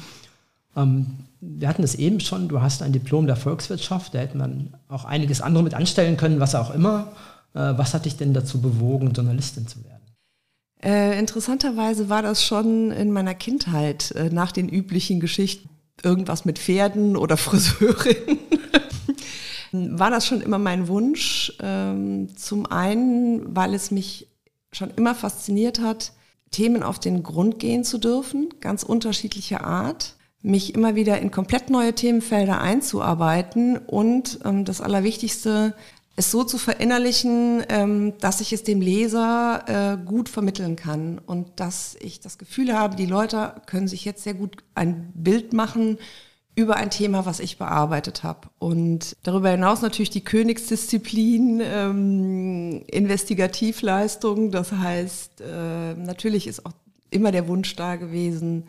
Ähm, 0.77 1.07
wir 1.41 1.69
hatten 1.69 1.83
es 1.83 1.97
eben 1.97 2.21
schon, 2.21 2.49
du 2.49 2.63
hast 2.63 2.83
ein 2.83 2.93
Diplom 2.93 3.27
der 3.27 3.37
Volkswirtschaft, 3.37 4.15
da 4.15 4.21
hätte 4.21 4.39
man 4.39 4.73
auch 4.89 5.05
einiges 5.05 5.41
andere 5.41 5.65
mit 5.65 5.75
anstellen 5.75 6.17
können, 6.17 6.39
was 6.41 6.55
auch 6.55 6.73
immer. 6.73 7.13
Äh, 7.55 7.75
was 7.77 7.93
hat 7.93 8.05
dich 8.05 8.17
denn 8.17 8.33
dazu 8.33 8.61
bewogen, 8.61 9.13
Journalistin 9.13 9.67
zu 9.67 9.85
werden? 9.85 9.95
Äh, 10.81 11.19
interessanterweise 11.19 12.09
war 12.09 12.23
das 12.23 12.45
schon 12.45 12.93
in 12.93 13.11
meiner 13.11 13.35
Kindheit 13.35 14.13
äh, 14.13 14.31
nach 14.31 14.53
den 14.53 14.69
üblichen 14.69 15.19
Geschichten. 15.19 15.69
Irgendwas 16.05 16.45
mit 16.45 16.61
Pferden 16.61 17.17
oder 17.17 17.37
Friseurin 17.37 18.39
war 19.75 20.11
das 20.11 20.27
schon 20.27 20.41
immer 20.41 20.59
mein 20.59 20.89
Wunsch. 20.89 21.53
Ähm, 21.61 22.37
zum 22.37 22.67
einen, 22.67 23.55
weil 23.55 23.75
es 23.75 23.91
mich 23.91 24.29
schon 24.73 24.91
immer 24.97 25.15
fasziniert 25.15 25.81
hat, 25.81 26.13
Themen 26.51 26.83
auf 26.83 27.01
den 27.01 27.23
Grund 27.23 27.59
gehen 27.59 27.85
zu 27.85 27.99
dürfen, 27.99 28.49
ganz 28.61 28.85
unterschiedlicher 28.85 29.65
Art, 29.65 30.15
mich 30.41 30.75
immer 30.75 30.95
wieder 30.95 31.19
in 31.21 31.31
komplett 31.31 31.71
neue 31.71 31.95
Themenfelder 31.95 32.61
einzuarbeiten 32.61 33.79
und 33.79 34.41
ähm, 34.45 34.65
das 34.65 34.81
Allerwichtigste, 34.81 35.75
es 36.17 36.31
so 36.31 36.45
zu 36.45 36.59
verinnerlichen, 36.59 37.65
ähm, 37.69 38.13
dass 38.21 38.41
ich 38.41 38.53
es 38.53 38.63
dem 38.63 38.81
Leser 38.81 39.65
äh, 39.67 40.05
gut 40.05 40.29
vermitteln 40.29 40.77
kann 40.77 41.19
und 41.19 41.49
dass 41.57 41.97
ich 41.99 42.21
das 42.21 42.39
Gefühl 42.39 42.73
habe, 42.73 42.95
die 42.95 43.07
Leute 43.07 43.55
können 43.67 43.89
sich 43.89 44.05
jetzt 44.05 44.23
sehr 44.23 44.35
gut 44.35 44.63
ein 44.77 45.11
Bild 45.15 45.53
machen 45.53 45.99
über 46.57 46.77
ein 46.77 46.91
Thema, 46.91 47.27
was 47.27 47.41
ich 47.41 47.59
bearbeitet 47.59 48.23
habe. 48.23 48.49
Und 48.59 49.17
darüber 49.23 49.51
hinaus 49.51 49.83
natürlich 49.83 50.11
die 50.11 50.25
Königsdisziplin, 50.25 51.61
ähm, 51.63 52.83
Investigativleistung. 52.87 54.51
Das 54.51 54.73
heißt, 54.73 55.41
äh, 55.41 55.95
natürlich 55.95 56.47
ist 56.47 56.65
auch 56.65 56.73
immer 57.11 57.33
der 57.33 57.49
Wunsch 57.49 57.75
da 57.77 57.97
gewesen, 57.97 58.69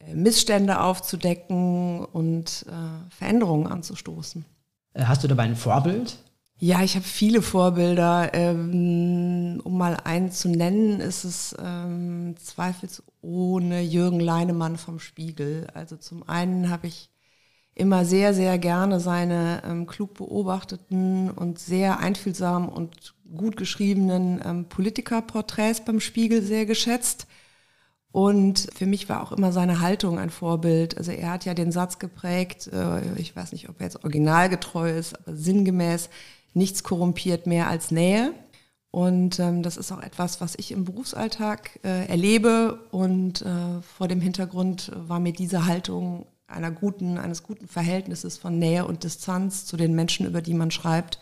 äh, 0.00 0.14
Missstände 0.14 0.80
aufzudecken 0.80 2.04
und 2.04 2.66
äh, 2.68 3.14
Veränderungen 3.14 3.66
anzustoßen. 3.66 4.44
Äh, 4.92 5.04
hast 5.04 5.24
du 5.24 5.28
dabei 5.28 5.44
ein 5.44 5.56
Vorbild? 5.56 6.18
Ja, 6.58 6.82
ich 6.82 6.94
habe 6.94 7.04
viele 7.04 7.42
Vorbilder. 7.42 8.32
Ähm, 8.32 9.60
um 9.64 9.76
mal 9.76 9.96
einen 10.04 10.30
zu 10.30 10.48
nennen, 10.48 11.00
ist 11.00 11.24
es 11.24 11.56
ähm, 11.58 12.36
zweifelsohne 12.38 13.82
Jürgen 13.82 14.20
Leinemann 14.20 14.76
vom 14.76 14.98
Spiegel. 15.00 15.66
Also 15.74 15.96
zum 15.96 16.28
einen 16.28 16.70
habe 16.70 16.86
ich 16.86 17.10
immer 17.74 18.04
sehr, 18.04 18.34
sehr 18.34 18.58
gerne 18.58 19.00
seine 19.00 19.62
ähm, 19.64 19.86
klug 19.86 20.14
beobachteten 20.14 21.30
und 21.30 21.58
sehr 21.58 21.98
einfühlsam 21.98 22.68
und 22.68 23.14
gut 23.36 23.56
geschriebenen 23.56 24.40
ähm, 24.44 24.64
Politikerporträts 24.68 25.84
beim 25.84 26.00
Spiegel 26.00 26.42
sehr 26.42 26.66
geschätzt. 26.66 27.26
Und 28.12 28.68
für 28.72 28.86
mich 28.86 29.08
war 29.08 29.24
auch 29.24 29.32
immer 29.32 29.50
seine 29.50 29.80
Haltung 29.80 30.20
ein 30.20 30.30
Vorbild. 30.30 30.96
Also 30.96 31.10
er 31.10 31.32
hat 31.32 31.44
ja 31.44 31.54
den 31.54 31.72
Satz 31.72 31.98
geprägt, 31.98 32.70
äh, 32.72 33.00
ich 33.16 33.34
weiß 33.34 33.50
nicht, 33.50 33.68
ob 33.68 33.80
er 33.80 33.86
jetzt 33.86 34.04
originalgetreu 34.04 34.96
ist, 34.96 35.18
aber 35.18 35.36
sinngemäß, 35.36 36.10
nichts 36.52 36.84
korrumpiert 36.84 37.48
mehr 37.48 37.66
als 37.66 37.90
Nähe. 37.90 38.32
Und 38.92 39.40
ähm, 39.40 39.64
das 39.64 39.76
ist 39.76 39.90
auch 39.90 40.00
etwas, 40.00 40.40
was 40.40 40.54
ich 40.54 40.70
im 40.70 40.84
Berufsalltag 40.84 41.80
äh, 41.82 42.06
erlebe. 42.06 42.78
Und 42.92 43.42
äh, 43.42 43.82
vor 43.82 44.06
dem 44.06 44.20
Hintergrund 44.20 44.92
war 44.94 45.18
mir 45.18 45.32
diese 45.32 45.66
Haltung 45.66 46.26
einer 46.54 46.70
guten, 46.70 47.18
eines 47.18 47.42
guten 47.42 47.68
Verhältnisses 47.68 48.38
von 48.38 48.58
Nähe 48.58 48.86
und 48.86 49.04
Distanz 49.04 49.66
zu 49.66 49.76
den 49.76 49.94
Menschen, 49.94 50.26
über 50.26 50.40
die 50.40 50.54
man 50.54 50.70
schreibt, 50.70 51.18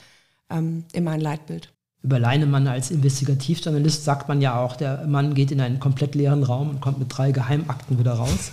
ähm, 0.50 0.84
immer 0.92 1.12
ein 1.12 1.20
Leitbild. 1.20 1.72
Über 2.02 2.18
Leinemann 2.18 2.66
als 2.66 2.90
Investigativjournalist 2.90 4.04
sagt 4.04 4.28
man 4.28 4.40
ja 4.40 4.60
auch, 4.60 4.76
der 4.76 5.06
Mann 5.06 5.34
geht 5.34 5.52
in 5.52 5.60
einen 5.60 5.78
komplett 5.78 6.14
leeren 6.14 6.42
Raum 6.42 6.70
und 6.70 6.80
kommt 6.80 6.98
mit 6.98 7.16
drei 7.16 7.30
Geheimakten 7.30 7.98
wieder 7.98 8.14
raus. 8.14 8.52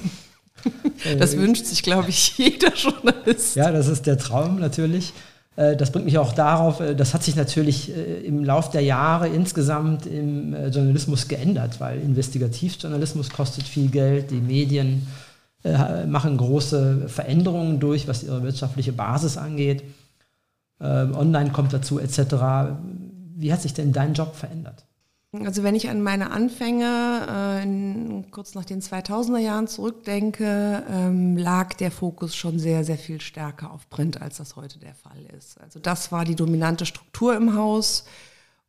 das 1.18 1.34
äh, 1.34 1.40
wünscht 1.40 1.66
sich, 1.66 1.82
glaube 1.84 2.10
ich, 2.10 2.34
jeder 2.38 2.74
Journalist. 2.76 3.56
Ja, 3.56 3.72
das 3.72 3.88
ist 3.88 4.06
der 4.06 4.18
Traum 4.18 4.60
natürlich. 4.60 5.14
Äh, 5.60 5.76
das 5.76 5.92
bringt 5.92 6.06
mich 6.06 6.18
auch 6.18 6.32
darauf, 6.34 6.80
äh, 6.80 6.96
das 6.96 7.14
hat 7.14 7.24
sich 7.24 7.36
natürlich 7.36 7.96
äh, 7.96 8.22
im 8.26 8.46
Laufe 8.46 8.72
der 8.72 8.82
Jahre 8.82 9.28
insgesamt 9.28 10.06
im 10.06 10.56
Journalismus 10.72 11.28
geändert, 11.28 11.80
weil 11.80 12.00
Investigativjournalismus 12.00 13.30
kostet 13.30 13.66
viel 13.66 13.90
Geld, 13.90 14.32
die 14.32 14.40
Medien 14.40 15.06
machen 16.08 16.38
große 16.38 17.10
Veränderungen 17.10 17.80
durch, 17.80 18.08
was 18.08 18.24
ihre 18.24 18.44
wirtschaftliche 18.44 18.94
Basis 18.94 19.38
angeht. 19.38 19.84
Online 20.80 21.52
kommt 21.52 21.74
dazu 21.74 22.00
etc. 22.00 22.20
Wie 23.36 23.52
hat 23.52 23.62
sich 23.62 23.74
denn 23.74 23.92
dein 23.92 24.14
Job 24.14 24.36
verändert? 24.36 24.86
Also 25.32 25.62
wenn 25.62 25.76
ich 25.76 25.90
an 25.90 26.02
meine 26.02 26.32
Anfänge 26.32 27.62
äh, 27.64 28.32
kurz 28.32 28.56
nach 28.56 28.66
den 28.66 28.82
2000er 28.82 29.38
Jahren 29.38 29.68
zurückdenke, 29.68 30.84
ähm, 30.90 31.38
lag 31.38 31.76
der 31.76 31.92
Fokus 31.92 32.36
schon 32.36 32.58
sehr, 32.58 32.84
sehr 32.84 32.98
viel 32.98 33.22
stärker 33.22 33.72
auf 33.72 33.88
Print, 33.92 34.20
als 34.24 34.38
das 34.38 34.56
heute 34.56 34.80
der 34.80 34.96
Fall 34.96 35.24
ist. 35.38 35.62
Also 35.62 35.80
das 35.80 36.12
war 36.12 36.26
die 36.26 36.36
dominante 36.36 36.88
Struktur 36.88 37.36
im 37.36 37.54
Haus. 37.54 38.06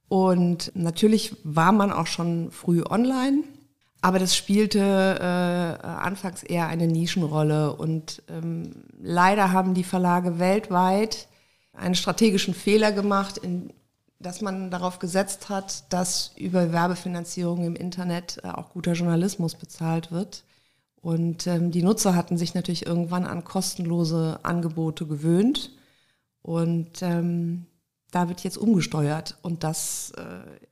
Und 0.09 0.73
natürlich 0.75 1.35
war 1.45 1.73
man 1.73 1.93
auch 1.93 2.07
schon 2.07 2.51
früh 2.51 2.83
online, 2.83 3.45
aber 4.03 4.19
das 4.19 4.35
spielte 4.35 4.79
äh, 4.81 5.87
anfangs 5.87 6.43
eher 6.43 6.69
eine 6.69 6.87
Nischenrolle. 6.87 7.75
Und 7.75 8.23
ähm, 8.29 8.85
leider 8.99 9.53
haben 9.53 9.75
die 9.75 9.85
Verlage 9.85 10.39
weltweit 10.39 11.29
einen 11.73 11.95
strategischen 11.95 12.55
Fehler 12.55 12.93
gemacht, 12.93 13.39
in, 13.39 13.73
dass 14.19 14.41
man 14.41 14.71
darauf 14.71 14.99
gesetzt 14.99 15.49
hat, 15.49 15.93
dass 15.93 16.33
über 16.37 16.73
Werbefinanzierung 16.73 17.65
im 17.65 17.77
Internet 17.77 18.41
äh, 18.43 18.49
auch 18.49 18.71
guter 18.71 18.93
Journalismus 18.93 19.55
bezahlt 19.55 20.11
wird. 20.11 20.45
Und 21.03 21.47
ähm, 21.47 21.71
die 21.71 21.83
Nutzer 21.83 22.15
hatten 22.15 22.37
sich 22.37 22.55
natürlich 22.55 22.87
irgendwann 22.87 23.27
an 23.27 23.45
kostenlose 23.45 24.41
Angebote 24.43 25.07
gewöhnt. 25.07 25.73
Und 26.43 27.03
ähm, 27.03 27.67
da 28.11 28.29
wird 28.29 28.45
jetzt 28.45 28.59
umgesteuert. 28.59 29.37
Und 29.43 29.63
das 29.63 30.13
äh, 30.17 30.67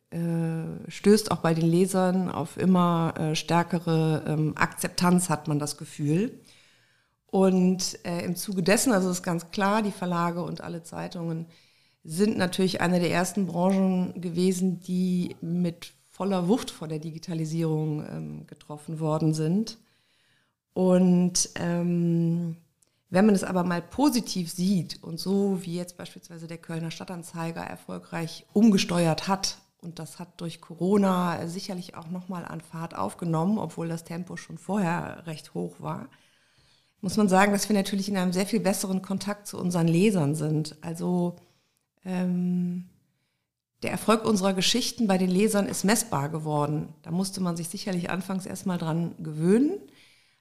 stößt 0.88 1.30
auch 1.30 1.38
bei 1.38 1.54
den 1.54 1.66
Lesern 1.66 2.30
auf 2.30 2.56
immer 2.56 3.14
äh, 3.18 3.34
stärkere 3.34 4.24
ähm, 4.26 4.54
Akzeptanz, 4.56 5.28
hat 5.28 5.48
man 5.48 5.58
das 5.58 5.76
Gefühl. 5.76 6.40
Und 7.26 7.98
äh, 8.04 8.24
im 8.24 8.36
Zuge 8.36 8.62
dessen, 8.62 8.92
also 8.92 9.10
ist 9.10 9.22
ganz 9.22 9.50
klar, 9.50 9.82
die 9.82 9.90
Verlage 9.90 10.42
und 10.42 10.62
alle 10.62 10.82
Zeitungen 10.82 11.46
sind 12.04 12.38
natürlich 12.38 12.80
eine 12.80 13.00
der 13.00 13.10
ersten 13.10 13.46
Branchen 13.46 14.18
gewesen, 14.18 14.80
die 14.80 15.36
mit 15.42 15.92
voller 16.08 16.48
Wucht 16.48 16.70
vor 16.70 16.88
der 16.88 17.00
Digitalisierung 17.00 18.04
ähm, 18.08 18.46
getroffen 18.46 18.98
worden 18.98 19.34
sind. 19.34 19.78
Und 20.72 21.50
ähm, 21.56 22.56
wenn 23.10 23.26
man 23.26 23.34
es 23.34 23.44
aber 23.44 23.62
mal 23.62 23.82
positiv 23.82 24.50
sieht 24.50 25.02
und 25.02 25.20
so 25.20 25.62
wie 25.62 25.74
jetzt 25.74 25.98
beispielsweise 25.98 26.46
der 26.46 26.58
Kölner 26.58 26.90
Stadtanzeiger 26.90 27.62
erfolgreich 27.62 28.46
umgesteuert 28.52 29.28
hat, 29.28 29.58
und 29.80 29.98
das 29.98 30.18
hat 30.18 30.40
durch 30.40 30.60
Corona 30.60 31.46
sicherlich 31.46 31.96
auch 31.96 32.08
nochmal 32.08 32.44
an 32.44 32.60
Fahrt 32.60 32.96
aufgenommen, 32.96 33.58
obwohl 33.58 33.88
das 33.88 34.04
Tempo 34.04 34.36
schon 34.36 34.58
vorher 34.58 35.26
recht 35.26 35.54
hoch 35.54 35.76
war, 35.78 36.08
muss 37.00 37.16
man 37.16 37.28
sagen, 37.28 37.52
dass 37.52 37.68
wir 37.68 37.76
natürlich 37.76 38.08
in 38.08 38.16
einem 38.16 38.32
sehr 38.32 38.46
viel 38.46 38.60
besseren 38.60 39.02
Kontakt 39.02 39.46
zu 39.46 39.56
unseren 39.58 39.86
Lesern 39.86 40.34
sind. 40.34 40.76
Also 40.80 41.36
ähm, 42.04 42.88
der 43.82 43.92
Erfolg 43.92 44.24
unserer 44.24 44.52
Geschichten 44.52 45.06
bei 45.06 45.18
den 45.18 45.30
Lesern 45.30 45.66
ist 45.66 45.84
messbar 45.84 46.28
geworden. 46.28 46.94
Da 47.02 47.12
musste 47.12 47.40
man 47.40 47.56
sich 47.56 47.68
sicherlich 47.68 48.10
anfangs 48.10 48.46
erstmal 48.46 48.78
dran 48.78 49.14
gewöhnen. 49.18 49.78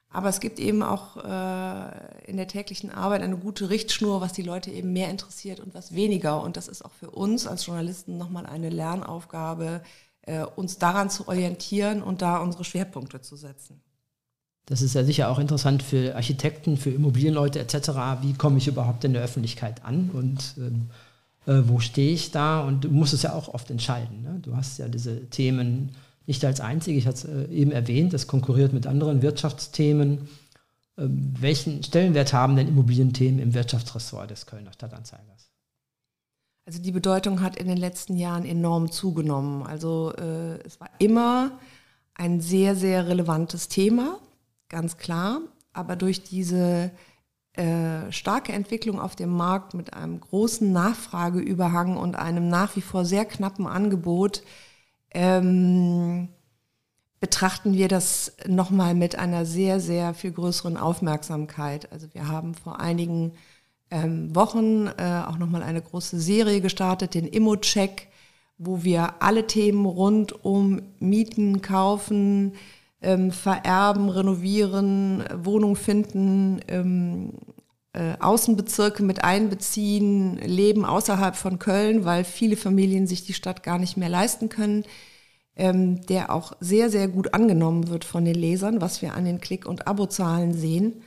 Aber 0.10 0.30
es 0.30 0.40
gibt 0.40 0.60
eben 0.60 0.84
auch 0.84 1.18
äh, 1.18 2.30
in 2.30 2.38
der 2.38 2.48
täglichen 2.48 2.92
Arbeit 2.92 3.22
eine 3.22 3.38
gute 3.38 3.70
Richtschnur, 3.70 4.22
was 4.22 4.34
die 4.34 4.42
Leute 4.42 4.72
eben 4.72 4.94
mehr 4.94 5.10
interessiert 5.10 5.60
und 5.60 5.74
was 5.74 5.94
weniger. 5.94 6.42
Und 6.42 6.56
das 6.58 6.68
ist 6.68 6.84
auch 6.84 6.94
für 6.94 7.12
uns 7.12 7.46
als 7.46 7.66
Journalisten 7.66 8.18
nochmal 8.18 8.46
eine 8.46 8.70
Lernaufgabe, 8.70 9.82
äh, 10.22 10.44
uns 10.44 10.78
daran 10.78 11.10
zu 11.10 11.28
orientieren 11.28 12.02
und 12.02 12.22
da 12.22 12.38
unsere 12.38 12.64
Schwerpunkte 12.64 13.22
zu 13.22 13.36
setzen. 13.36 13.82
Das 14.66 14.82
ist 14.82 14.96
ja 14.96 15.04
sicher 15.04 15.30
auch 15.30 15.40
interessant 15.40 15.84
für 15.84 16.16
Architekten, 16.16 16.78
für 16.78 16.90
Immobilienleute 16.90 17.60
etc. 17.60 17.90
Wie 18.22 18.34
komme 18.34 18.58
ich 18.58 18.68
überhaupt 18.68 19.04
in 19.06 19.14
der 19.14 19.24
Öffentlichkeit 19.24 19.86
an? 19.86 20.10
Und 20.14 20.56
ähm, 20.58 20.90
äh, 21.48 21.68
wo 21.68 21.80
stehe 21.80 22.14
ich 22.14 22.32
da 22.32 22.62
und 22.62 22.84
du 22.84 22.90
musst 22.90 23.14
es 23.14 23.22
ja 23.22 23.34
auch 23.34 23.48
oft 23.54 23.72
entscheiden. 23.72 24.24
Ne? 24.24 24.40
Du 24.42 24.56
hast 24.56 24.78
ja 24.78 24.90
diese 24.90 25.30
Themen 25.30 25.96
nicht 26.28 26.44
als 26.46 26.60
einzige, 26.60 26.98
ich 26.98 27.08
hatte 27.08 27.18
es 27.18 27.50
äh, 27.50 27.54
eben 27.54 27.72
erwähnt, 27.72 28.14
das 28.14 28.28
konkurriert 28.28 28.74
mit 28.74 28.86
anderen 28.86 29.22
Wirtschaftsthemen. 29.22 30.28
Ähm, 30.98 31.34
welchen 31.40 31.84
Stellenwert 31.84 32.34
haben 32.34 32.56
denn 32.56 32.68
Immobilienthemen 32.68 33.40
im 33.40 33.54
Wirtschaftsressort 33.54 34.30
des 34.30 34.46
Kölner 34.46 34.74
Stadtanzeigers? 34.74 35.50
Also 36.66 36.82
die 36.82 36.92
Bedeutung 36.92 37.42
hat 37.42 37.56
in 37.56 37.68
den 37.68 37.78
letzten 37.78 38.18
Jahren 38.18 38.46
enorm 38.46 38.92
zugenommen. 38.92 39.64
Also 39.66 40.14
äh, 40.18 40.60
es 40.66 40.80
war 40.82 40.90
immer 41.00 41.52
ein 42.14 42.42
sehr, 42.42 42.76
sehr 42.76 43.08
relevantes 43.08 43.70
Thema, 43.70 44.20
ganz 44.68 44.98
klar. 44.98 45.40
Aber 45.72 45.96
durch 45.96 46.24
diese 46.24 46.92
äh, 47.54 48.12
starke 48.12 48.52
Entwicklung 48.52 49.00
auf 49.00 49.16
dem 49.16 49.30
Markt 49.30 49.76
mit 49.76 49.94
einem 49.94 50.20
großen 50.20 50.70
Nachfrageüberhang 50.74 51.96
und 51.96 52.18
einem 52.18 52.50
nach 52.50 52.76
wie 52.76 52.82
vor 52.82 53.06
sehr 53.06 53.24
knappen 53.24 53.66
Angebot 53.66 54.44
ähm, 55.18 56.28
betrachten 57.20 57.74
wir 57.74 57.88
das 57.88 58.34
nochmal 58.46 58.94
mit 58.94 59.18
einer 59.18 59.48
sehr, 59.48 59.80
sehr 59.80 60.14
viel 60.14 60.32
größeren 60.32 60.78
Aufmerksamkeit. 60.78 61.92
Also 61.92 62.08
wir 62.14 62.28
haben 62.28 62.54
vor 62.54 62.80
einigen 62.80 63.32
ähm, 63.90 64.36
Wochen 64.36 64.86
äh, 64.86 65.24
auch 65.26 65.40
nochmal 65.40 65.64
eine 65.64 65.82
große 65.82 66.20
Serie 66.20 66.62
gestartet, 66.62 67.16
den 67.16 67.26
Immo-Check, 67.26 68.10
wo 68.60 68.84
wir 68.84 69.16
alle 69.24 69.48
Themen 69.48 69.88
rund 69.88 70.46
um 70.46 70.84
Mieten, 71.00 71.64
Kaufen, 71.64 72.54
ähm, 73.02 73.32
vererben, 73.32 74.10
renovieren, 74.10 75.24
Wohnung 75.34 75.76
finden, 75.76 76.60
ähm, 76.68 77.32
äh, 77.57 77.57
Außenbezirke 78.20 79.04
mit 79.04 79.24
einbeziehen, 79.24 80.38
leben 80.38 80.86
außerhalb 80.86 81.36
von 81.36 81.60
Köln, 81.60 82.06
weil 82.06 82.24
viele 82.24 82.58
Familien 82.58 83.08
sich 83.08 83.26
die 83.26 83.34
Stadt 83.34 83.64
gar 83.64 83.80
nicht 83.80 83.98
mehr 83.98 84.10
leisten 84.10 84.50
können, 84.50 84.84
ähm, 85.56 86.06
der 86.06 86.32
auch 86.32 86.54
sehr, 86.60 86.90
sehr 86.90 87.08
gut 87.08 87.34
angenommen 87.34 87.90
wird 87.90 88.06
von 88.06 88.26
den 88.26 88.36
Lesern, 88.36 88.82
was 88.82 89.02
wir 89.02 89.14
an 89.16 89.26
den 89.26 89.42
Klick- 89.42 89.66
und 89.66 89.88
Abozahlen 89.88 90.54
sehen. 90.54 91.02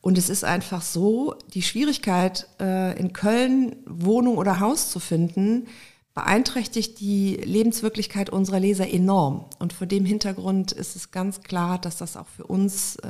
Und 0.00 0.18
es 0.18 0.28
ist 0.28 0.44
einfach 0.44 0.82
so, 0.82 1.34
die 1.54 1.62
Schwierigkeit, 1.62 2.48
äh, 2.60 2.98
in 2.98 3.12
Köln 3.12 3.76
Wohnung 3.86 4.36
oder 4.36 4.60
Haus 4.60 4.90
zu 4.90 5.00
finden, 5.00 5.66
beeinträchtigt 6.14 7.00
die 7.00 7.36
Lebenswirklichkeit 7.36 8.30
unserer 8.30 8.60
Leser 8.60 8.88
enorm. 8.88 9.46
Und 9.58 9.72
vor 9.72 9.86
dem 9.86 10.04
Hintergrund 10.04 10.72
ist 10.72 10.94
es 10.94 11.10
ganz 11.10 11.40
klar, 11.40 11.78
dass 11.78 11.96
das 11.96 12.16
auch 12.16 12.28
für 12.28 12.46
uns 12.46 12.96
äh, 12.96 13.08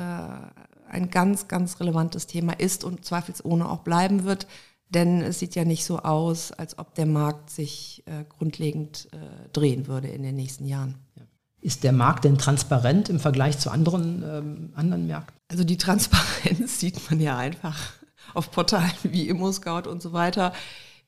ein 0.89 1.11
ganz, 1.11 1.49
ganz 1.49 1.81
relevantes 1.81 2.27
Thema 2.27 2.53
ist 2.59 2.85
und 2.85 3.05
zweifelsohne 3.05 3.69
auch 3.69 3.81
bleiben 3.81 4.25
wird. 4.25 4.47
Denn 4.91 5.23
es 5.23 5.39
sieht 5.39 5.55
ja 5.55 5.65
nicht 5.65 5.85
so 5.85 5.99
aus, 6.01 6.53
als 6.53 6.79
ob 6.79 6.95
der 6.95 7.07
Markt 7.07 7.51
sich 7.51 8.03
äh, 8.07 8.25
grundlegend 8.29 9.09
äh, 9.13 9.49
drehen 9.53 9.87
würde 9.87 10.09
in 10.09 10.23
den 10.23 10.37
nächsten 10.37 10.67
Jahren. 10.67 10.97
Ist 11.61 11.83
der 11.83 11.93
Markt 11.93 12.25
denn 12.25 12.37
transparent 12.37 13.09
im 13.09 13.19
Vergleich 13.19 13.59
zu 13.59 13.71
anderen, 13.71 14.23
ähm, 14.23 14.73
anderen 14.75 15.07
Märkten? 15.07 15.35
Also 15.49 15.65
die 15.65 15.79
Transparenz 15.79 16.79
sieht 16.81 17.11
man 17.11 17.21
ja 17.21 17.39
einfach 17.39 17.95
auf 18.35 18.51
Portalen 18.51 18.93
wie 19.03 19.29
ImmoScout 19.29 19.89
und 19.89 20.03
so 20.03 20.13
weiter 20.13 20.53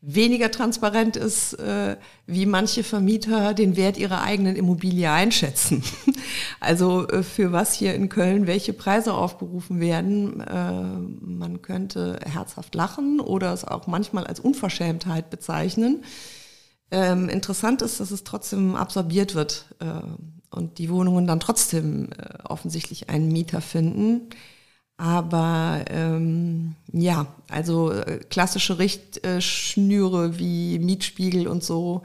weniger 0.01 0.51
transparent 0.51 1.17
ist, 1.17 1.55
äh, 1.55 1.97
wie 2.27 2.47
manche 2.47 2.85
Vermieter 2.85 3.55
den 3.55 3.77
Wert 3.77 3.97
ihrer 3.97 4.23
eigenen 4.23 4.57
Immobilie 4.57 5.11
einschätzen. 5.11 5.83
also 6.61 7.09
äh, 7.09 7.23
für 7.23 7.53
was 7.53 7.73
hier 7.73 7.95
in 7.95 8.09
Köln 8.09 8.47
welche 8.47 8.73
Preise 8.73 9.15
aufgerufen 9.15 9.81
werden. 9.81 10.41
Äh, 10.41 10.83
man 11.21 11.63
könnte 11.63 12.21
herzhaft 12.25 12.75
lachen 12.75 13.21
oder 13.21 13.53
es 13.53 13.65
auch 13.65 13.87
manchmal 13.87 14.27
als 14.27 14.41
Unverschämtheit 14.41 15.31
bezeichnen. 15.31 16.05
Ähm, 16.91 17.29
interessant 17.29 17.83
ist, 17.83 17.99
dass 17.99 18.11
es 18.11 18.23
trotzdem 18.23 18.77
absorbiert 18.77 19.35
wird 19.35 19.75
äh, 19.81 20.55
und 20.55 20.79
die 20.79 20.89
Wohnungen 20.91 21.27
dann 21.27 21.41
trotzdem 21.41 22.11
äh, 22.13 22.39
offensichtlich 22.45 23.09
einen 23.11 23.29
Mieter 23.33 23.61
finden. 23.61 24.29
Aber 24.99 25.85
ähm, 25.89 26.75
ja, 26.93 27.27
also 27.51 27.93
äh, 27.93 28.19
klassische 28.31 28.79
Richtschnüre 28.79 30.39
wie 30.39 30.79
Mietspiegel 30.79 31.49
und 31.49 31.63
so 31.63 32.03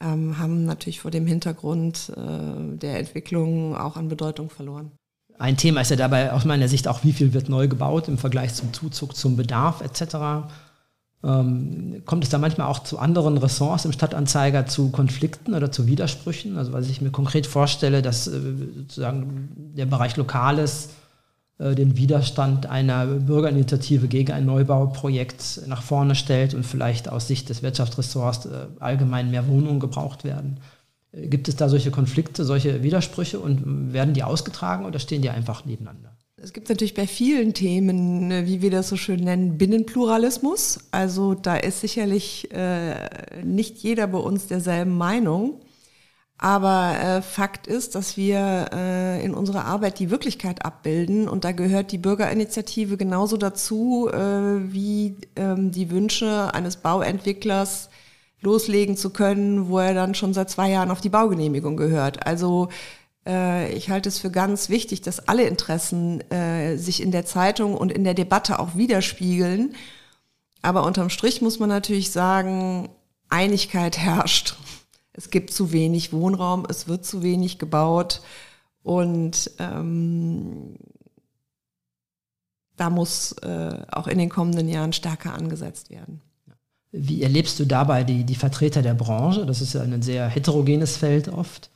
ähm, 0.00 0.38
haben 0.38 0.64
natürlich 0.64 1.00
vor 1.00 1.12
dem 1.12 1.26
Hintergrund 1.26 2.12
äh, 2.16 2.76
der 2.76 2.98
Entwicklung 2.98 3.76
auch 3.76 3.96
an 3.96 4.08
Bedeutung 4.08 4.50
verloren. 4.50 4.90
Ein 5.38 5.56
Thema 5.56 5.80
ist 5.80 5.90
ja 5.90 5.96
dabei 5.96 6.32
aus 6.32 6.44
meiner 6.44 6.68
Sicht 6.68 6.86
auch, 6.88 7.04
wie 7.04 7.12
viel 7.12 7.32
wird 7.34 7.48
neu 7.48 7.68
gebaut 7.68 8.08
im 8.08 8.18
Vergleich 8.18 8.54
zum 8.54 8.72
Zuzug, 8.72 9.16
zum 9.16 9.36
Bedarf 9.36 9.80
etc. 9.80 10.48
Ähm, 11.24 12.02
kommt 12.04 12.24
es 12.24 12.30
da 12.30 12.38
manchmal 12.38 12.68
auch 12.68 12.82
zu 12.82 12.98
anderen 12.98 13.38
Ressorts 13.38 13.84
im 13.84 13.92
Stadtanzeiger 13.92 14.66
zu 14.66 14.90
Konflikten 14.90 15.54
oder 15.54 15.72
zu 15.72 15.86
Widersprüchen? 15.86 16.56
Also 16.56 16.72
was 16.72 16.88
ich 16.88 17.00
mir 17.00 17.10
konkret 17.10 17.46
vorstelle, 17.46 18.02
dass 18.02 18.26
äh, 18.26 18.40
sozusagen 18.76 19.72
der 19.76 19.86
Bereich 19.86 20.16
Lokales 20.16 20.90
den 21.58 21.96
Widerstand 21.96 22.66
einer 22.66 23.06
Bürgerinitiative 23.06 24.08
gegen 24.08 24.32
ein 24.32 24.44
Neubauprojekt 24.44 25.62
nach 25.68 25.82
vorne 25.82 26.16
stellt 26.16 26.52
und 26.54 26.64
vielleicht 26.64 27.08
aus 27.08 27.28
Sicht 27.28 27.48
des 27.48 27.62
Wirtschaftsressorts 27.62 28.46
äh, 28.46 28.66
allgemein 28.80 29.30
mehr 29.30 29.46
Wohnungen 29.46 29.78
gebraucht 29.78 30.24
werden. 30.24 30.58
Äh, 31.12 31.28
gibt 31.28 31.48
es 31.48 31.54
da 31.56 31.68
solche 31.68 31.92
Konflikte, 31.92 32.44
solche 32.44 32.82
Widersprüche 32.82 33.38
und 33.38 33.92
werden 33.92 34.14
die 34.14 34.24
ausgetragen 34.24 34.84
oder 34.84 34.98
stehen 34.98 35.22
die 35.22 35.30
einfach 35.30 35.64
nebeneinander? 35.64 36.16
Es 36.36 36.52
gibt 36.52 36.68
natürlich 36.68 36.94
bei 36.94 37.06
vielen 37.06 37.54
Themen, 37.54 38.30
wie 38.46 38.60
wir 38.60 38.70
das 38.70 38.88
so 38.90 38.96
schön 38.96 39.20
nennen, 39.20 39.56
Binnenpluralismus. 39.56 40.80
Also 40.90 41.34
da 41.34 41.56
ist 41.56 41.80
sicherlich 41.80 42.50
äh, 42.52 43.42
nicht 43.42 43.78
jeder 43.78 44.08
bei 44.08 44.18
uns 44.18 44.48
derselben 44.48 44.94
Meinung. 44.98 45.60
Aber 46.38 46.98
äh, 46.98 47.22
Fakt 47.22 47.66
ist, 47.66 47.94
dass 47.94 48.16
wir 48.16 48.66
äh, 48.72 49.24
in 49.24 49.34
unserer 49.34 49.66
Arbeit 49.66 49.98
die 49.98 50.10
Wirklichkeit 50.10 50.64
abbilden 50.64 51.28
und 51.28 51.44
da 51.44 51.52
gehört 51.52 51.92
die 51.92 51.98
Bürgerinitiative 51.98 52.96
genauso 52.96 53.36
dazu 53.36 54.08
äh, 54.12 54.72
wie 54.72 55.16
ähm, 55.36 55.70
die 55.70 55.90
Wünsche 55.90 56.52
eines 56.52 56.76
Bauentwicklers 56.76 57.88
loslegen 58.40 58.96
zu 58.96 59.10
können, 59.10 59.68
wo 59.68 59.78
er 59.78 59.94
dann 59.94 60.14
schon 60.14 60.34
seit 60.34 60.50
zwei 60.50 60.70
Jahren 60.70 60.90
auf 60.90 61.00
die 61.00 61.08
Baugenehmigung 61.08 61.76
gehört. 61.76 62.26
Also 62.26 62.68
äh, 63.26 63.72
ich 63.72 63.88
halte 63.88 64.08
es 64.08 64.18
für 64.18 64.30
ganz 64.30 64.68
wichtig, 64.68 65.02
dass 65.02 65.28
alle 65.28 65.44
Interessen 65.44 66.20
äh, 66.30 66.76
sich 66.76 67.02
in 67.02 67.12
der 67.12 67.24
Zeitung 67.24 67.76
und 67.76 67.92
in 67.92 68.04
der 68.04 68.14
Debatte 68.14 68.58
auch 68.58 68.74
widerspiegeln. 68.74 69.74
Aber 70.62 70.84
unterm 70.84 71.10
Strich 71.10 71.42
muss 71.42 71.58
man 71.58 71.68
natürlich 71.68 72.10
sagen, 72.10 72.90
Einigkeit 73.28 73.98
herrscht 73.98 74.56
es 75.14 75.30
gibt 75.30 75.50
zu 75.50 75.72
wenig 75.72 76.12
Wohnraum, 76.12 76.66
es 76.68 76.88
wird 76.88 77.04
zu 77.04 77.22
wenig 77.22 77.58
gebaut 77.58 78.20
und 78.82 79.50
ähm, 79.58 80.76
da 82.76 82.90
muss 82.90 83.32
äh, 83.42 83.82
auch 83.90 84.08
in 84.08 84.18
den 84.18 84.28
kommenden 84.28 84.68
Jahren 84.68 84.92
stärker 84.92 85.32
angesetzt 85.32 85.90
werden. 85.90 86.20
Wie 86.90 87.22
erlebst 87.22 87.58
du 87.58 87.64
dabei 87.64 88.04
die, 88.04 88.24
die 88.24 88.34
Vertreter 88.34 88.82
der 88.82 88.94
Branche? 88.94 89.46
Das 89.46 89.60
ist 89.60 89.74
ja 89.74 89.82
ein 89.82 90.02
sehr 90.02 90.28
heterogenes 90.28 90.96
Feld 90.96 91.28
oft. 91.28 91.70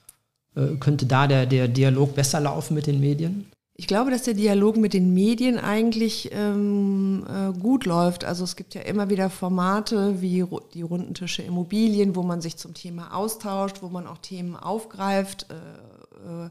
Äh, 0.55 0.77
könnte 0.79 1.07
da 1.07 1.27
der, 1.27 1.47
der 1.47 1.69
Dialog 1.69 2.15
besser 2.15 2.41
laufen 2.41 2.75
mit 2.75 2.87
den 2.87 3.01
Medien? 3.01 3.47
Ich 3.81 3.87
glaube, 3.87 4.11
dass 4.11 4.25
der 4.25 4.35
Dialog 4.35 4.77
mit 4.77 4.93
den 4.93 5.15
Medien 5.15 5.57
eigentlich 5.57 6.31
ähm, 6.33 7.25
äh, 7.29 7.57
gut 7.57 7.85
läuft. 7.85 8.25
Also 8.25 8.43
es 8.43 8.57
gibt 8.57 8.75
ja 8.75 8.81
immer 8.81 9.09
wieder 9.09 9.31
Formate 9.31 10.21
wie 10.21 10.45
die 10.75 10.83
Rundentische 10.83 11.43
Immobilien, 11.43 12.17
wo 12.17 12.25
man 12.25 12.41
sich 12.41 12.57
zum 12.57 12.75
Thema 12.75 13.15
austauscht, 13.15 13.81
wo 13.81 13.89
man 13.89 14.09
auch 14.09 14.19
Themen 14.19 14.57
aufgreift, 14.57 15.47
äh, 15.51 16.47
äh, 16.47 16.51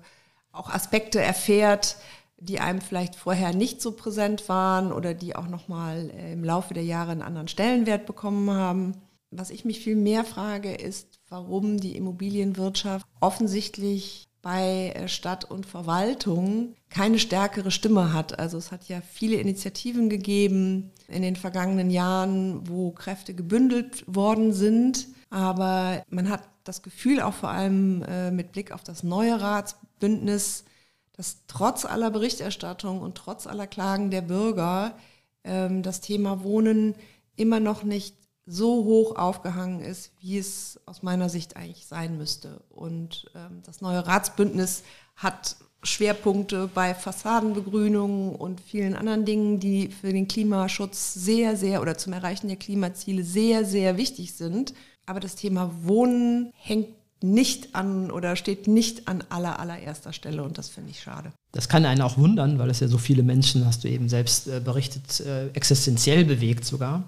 auch 0.54 0.70
Aspekte 0.70 1.20
erfährt, 1.20 1.98
die 2.38 2.62
einem 2.62 2.80
vielleicht 2.80 3.18
vorher 3.18 3.54
nicht 3.54 3.82
so 3.82 3.92
präsent 3.92 4.48
waren 4.48 4.94
oder 4.94 5.14
die 5.14 5.36
auch 5.36 5.50
nochmal 5.50 6.10
äh, 6.12 6.32
im 6.32 6.46
Laufe 6.46 6.74
der 6.74 6.86
Jahre 6.86 7.12
einen 7.12 7.22
anderen 7.22 7.50
Stellenwert 7.50 8.06
bekommen 8.06 8.50
haben. 8.52 8.94
Was 9.32 9.50
ich 9.50 9.66
mich 9.66 9.82
viel 9.82 9.98
mehr 9.98 10.24
frage, 10.24 10.74
ist, 10.74 11.20
warum 11.28 11.78
die 11.78 11.98
Immobilienwirtschaft 11.98 13.06
offensichtlich 13.20 14.27
bei 14.48 14.94
äh, 14.96 15.10
Stadt 15.10 15.44
und 15.44 15.66
Verwaltung 15.66 16.74
keine 16.90 17.20
stärkere 17.20 17.70
Stimme 17.70 18.14
hat. 18.14 18.40
Also 18.40 18.58
es 18.58 18.72
hat 18.72 18.88
ja 18.88 19.02
viele 19.02 19.36
Initiativen 19.36 20.08
gegeben 20.08 20.94
in 21.10 21.22
den 21.22 21.36
vergangenen 21.36 21.90
Jahren, 21.90 22.66
wo 22.70 22.92
Kräfte 22.92 23.34
gebündelt 23.34 24.06
worden 24.08 24.54
sind. 24.54 25.10
Aber 25.30 26.02
man 26.10 26.30
hat 26.30 26.44
das 26.64 26.82
Gefühl, 26.82 27.20
auch 27.20 27.34
vor 27.34 27.50
allem 27.50 28.04
äh, 28.04 28.32
mit 28.32 28.54
Blick 28.54 28.72
auf 28.72 28.84
das 28.84 29.04
neue 29.04 29.42
Ratsbündnis, 29.42 30.64
dass 31.12 31.44
trotz 31.48 31.84
aller 31.84 32.10
Berichterstattung 32.10 33.02
und 33.02 33.16
trotz 33.16 33.48
aller 33.48 33.68
Klagen 33.68 34.12
der 34.12 34.22
Bürger 34.22 34.96
ähm, 35.44 35.84
das 35.84 36.00
Thema 36.00 36.46
Wohnen 36.46 36.96
immer 37.36 37.60
noch 37.60 37.84
nicht 37.84 38.16
so 38.48 38.86
hoch 38.86 39.16
aufgehangen 39.18 39.82
ist, 39.82 40.12
wie 40.22 40.38
es 40.38 40.80
aus 40.86 41.04
meiner 41.04 41.30
Sicht 41.30 41.58
eigentlich 41.58 41.86
sein 41.86 42.18
müsste. 42.18 42.62
Und 42.70 43.30
ähm, 43.36 43.62
das 43.66 43.82
neue 43.82 44.08
Ratsbündnis 44.08 44.84
hat 45.16 45.58
Schwerpunkte 45.84 46.70
bei 46.74 46.96
Fassadenbegrünung 46.96 48.36
und 48.36 48.62
vielen 48.62 48.96
anderen 48.96 49.26
Dingen, 49.26 49.60
die 49.60 49.90
für 49.90 50.12
den 50.12 50.28
Klimaschutz 50.28 51.14
sehr, 51.14 51.56
sehr 51.56 51.82
oder 51.82 51.98
zum 51.98 52.14
Erreichen 52.14 52.48
der 52.48 52.58
Klimaziele 52.58 53.24
sehr, 53.24 53.66
sehr 53.66 53.98
wichtig 53.98 54.34
sind. 54.34 54.74
Aber 55.06 55.20
das 55.20 55.36
Thema 55.36 55.72
Wohnen 55.84 56.52
hängt 56.56 56.90
nicht 57.22 57.76
an 57.76 58.12
oder 58.12 58.36
steht 58.36 58.68
nicht 58.68 59.08
an 59.08 59.24
aller, 59.30 59.60
allererster 59.60 60.14
Stelle 60.14 60.44
und 60.44 60.58
das 60.58 60.70
finde 60.70 60.92
ich 60.92 61.02
schade. 61.02 61.32
Das 61.52 61.68
kann 61.68 61.86
einen 61.86 62.02
auch 62.02 62.18
wundern, 62.18 62.60
weil 62.60 62.70
es 62.70 62.80
ja 62.80 62.88
so 62.88 62.98
viele 62.98 63.24
Menschen, 63.24 63.66
hast 63.66 63.84
du 63.84 63.88
eben 63.88 64.08
selbst 64.08 64.48
äh, 64.48 64.62
berichtet, 64.64 65.20
äh, 65.22 65.48
existenziell 65.50 66.26
bewegt 66.26 66.66
sogar. 66.66 67.04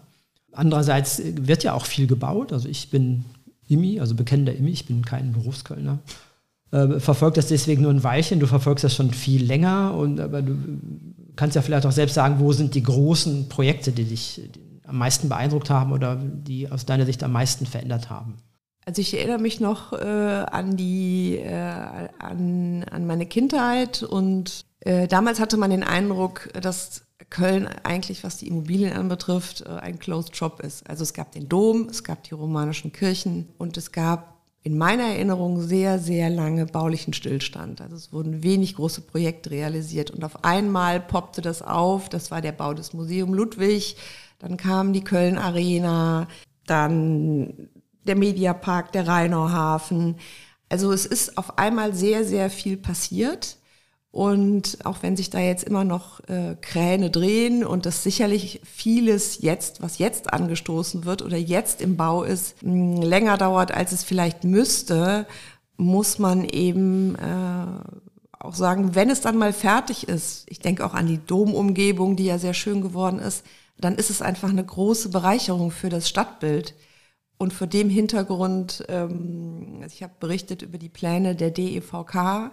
Andererseits 0.51 1.21
wird 1.23 1.63
ja 1.63 1.73
auch 1.73 1.85
viel 1.85 2.07
gebaut. 2.07 2.53
Also 2.53 2.67
ich 2.67 2.89
bin 2.89 3.25
Immi, 3.67 3.99
also 3.99 4.15
bekennender 4.15 4.55
Immi, 4.55 4.71
ich 4.71 4.85
bin 4.85 5.05
kein 5.05 5.31
Berufskölner. 5.31 5.99
Äh, 6.71 6.99
verfolgt 6.99 7.37
das 7.37 7.47
deswegen 7.47 7.81
nur 7.81 7.91
ein 7.91 8.03
Weilchen, 8.03 8.39
du 8.39 8.47
verfolgst 8.47 8.83
das 8.83 8.93
schon 8.93 9.11
viel 9.11 9.43
länger 9.43 9.95
und 9.95 10.19
aber 10.19 10.43
du 10.43 10.55
kannst 11.35 11.55
ja 11.55 11.63
vielleicht 11.63 11.85
auch 11.85 11.91
selbst 11.91 12.13
sagen, 12.13 12.39
wo 12.39 12.51
sind 12.51 12.75
die 12.75 12.83
großen 12.83 13.49
Projekte, 13.49 13.91
die 13.91 14.03
dich 14.03 14.41
am 14.85 14.97
meisten 14.97 15.29
beeindruckt 15.29 15.69
haben 15.69 15.91
oder 15.91 16.15
die 16.15 16.69
aus 16.69 16.85
deiner 16.85 17.05
Sicht 17.05 17.23
am 17.23 17.31
meisten 17.31 17.65
verändert 17.65 18.09
haben? 18.11 18.37
Also 18.85 19.01
ich 19.01 19.15
erinnere 19.15 19.39
mich 19.39 19.59
noch 19.59 19.93
äh, 19.93 20.05
an 20.05 20.75
die 20.75 21.37
äh, 21.37 22.07
an, 22.19 22.83
an 22.89 23.07
meine 23.07 23.25
Kindheit 23.25 24.03
und 24.03 24.65
äh, 24.81 25.07
damals 25.07 25.39
hatte 25.39 25.57
man 25.57 25.71
den 25.71 25.83
Eindruck, 25.83 26.49
dass 26.59 27.03
Köln 27.29 27.67
eigentlich, 27.83 28.23
was 28.23 28.37
die 28.37 28.47
Immobilien 28.47 28.93
anbetrifft, 28.93 29.61
äh, 29.61 29.69
ein 29.69 29.99
Closed 29.99 30.35
Shop 30.35 30.61
ist. 30.61 30.89
Also 30.89 31.03
es 31.03 31.13
gab 31.13 31.31
den 31.31 31.47
Dom, 31.49 31.87
es 31.89 32.03
gab 32.03 32.23
die 32.23 32.33
romanischen 32.33 32.91
Kirchen 32.91 33.49
und 33.57 33.77
es 33.77 33.91
gab 33.91 34.39
in 34.61 34.77
meiner 34.77 35.03
Erinnerung 35.03 35.61
sehr, 35.61 35.99
sehr 35.99 36.29
lange 36.29 36.65
baulichen 36.65 37.13
Stillstand. 37.13 37.81
Also 37.81 37.95
es 37.95 38.11
wurden 38.11 38.43
wenig 38.43 38.75
große 38.75 39.01
Projekte 39.01 39.51
realisiert 39.51 40.11
und 40.11 40.23
auf 40.23 40.43
einmal 40.43 40.99
poppte 40.99 41.41
das 41.41 41.61
auf. 41.61 42.09
Das 42.09 42.29
war 42.29 42.41
der 42.41 42.51
Bau 42.51 42.73
des 42.73 42.93
Museum 42.93 43.33
Ludwig. 43.33 43.95
Dann 44.39 44.57
kam 44.57 44.93
die 44.93 45.03
Köln 45.03 45.37
Arena, 45.37 46.27
dann 46.65 47.69
der 48.05 48.15
Mediapark, 48.15 48.91
der 48.91 49.07
Rheinauhafen. 49.07 50.17
Also 50.67 50.91
es 50.91 51.05
ist 51.05 51.37
auf 51.37 51.57
einmal 51.57 51.93
sehr, 51.93 52.25
sehr 52.25 52.49
viel 52.49 52.77
passiert. 52.77 53.58
Und 54.11 54.79
auch 54.85 55.03
wenn 55.03 55.15
sich 55.15 55.29
da 55.29 55.39
jetzt 55.39 55.63
immer 55.63 55.83
noch 55.83 56.19
äh, 56.27 56.55
Kräne 56.61 57.11
drehen 57.11 57.63
und 57.63 57.85
das 57.85 58.01
sicherlich 58.01 58.59
vieles 58.63 59.41
jetzt, 59.41 59.83
was 59.83 59.99
jetzt 59.99 60.33
angestoßen 60.33 61.05
wird 61.05 61.21
oder 61.21 61.37
jetzt 61.37 61.79
im 61.81 61.95
Bau 61.95 62.23
ist, 62.23 62.55
länger 62.61 63.37
dauert, 63.37 63.71
als 63.71 63.91
es 63.91 64.03
vielleicht 64.03 64.43
müsste, 64.43 65.27
muss 65.77 66.17
man 66.17 66.43
eben 66.43 67.15
äh, 67.15 67.67
auch 68.39 68.55
sagen, 68.55 68.95
wenn 68.95 69.11
es 69.11 69.21
dann 69.21 69.37
mal 69.37 69.53
fertig 69.53 70.07
ist, 70.07 70.45
ich 70.49 70.59
denke 70.59 70.85
auch 70.85 70.95
an 70.95 71.05
die 71.05 71.23
Domumgebung, 71.23 72.15
die 72.15 72.25
ja 72.25 72.39
sehr 72.39 72.55
schön 72.55 72.81
geworden 72.81 73.19
ist, 73.19 73.45
dann 73.77 73.95
ist 73.95 74.09
es 74.09 74.21
einfach 74.21 74.49
eine 74.49 74.65
große 74.65 75.09
Bereicherung 75.09 75.71
für 75.71 75.89
das 75.89 76.09
Stadtbild. 76.09 76.73
Und 77.37 77.53
vor 77.53 77.67
dem 77.67 77.89
Hintergrund, 77.89 78.83
ähm, 78.89 79.79
also 79.81 79.93
ich 79.93 80.03
habe 80.03 80.13
berichtet 80.19 80.61
über 80.61 80.77
die 80.77 80.89
Pläne 80.89 81.35
der 81.35 81.51
DEVK 81.51 82.51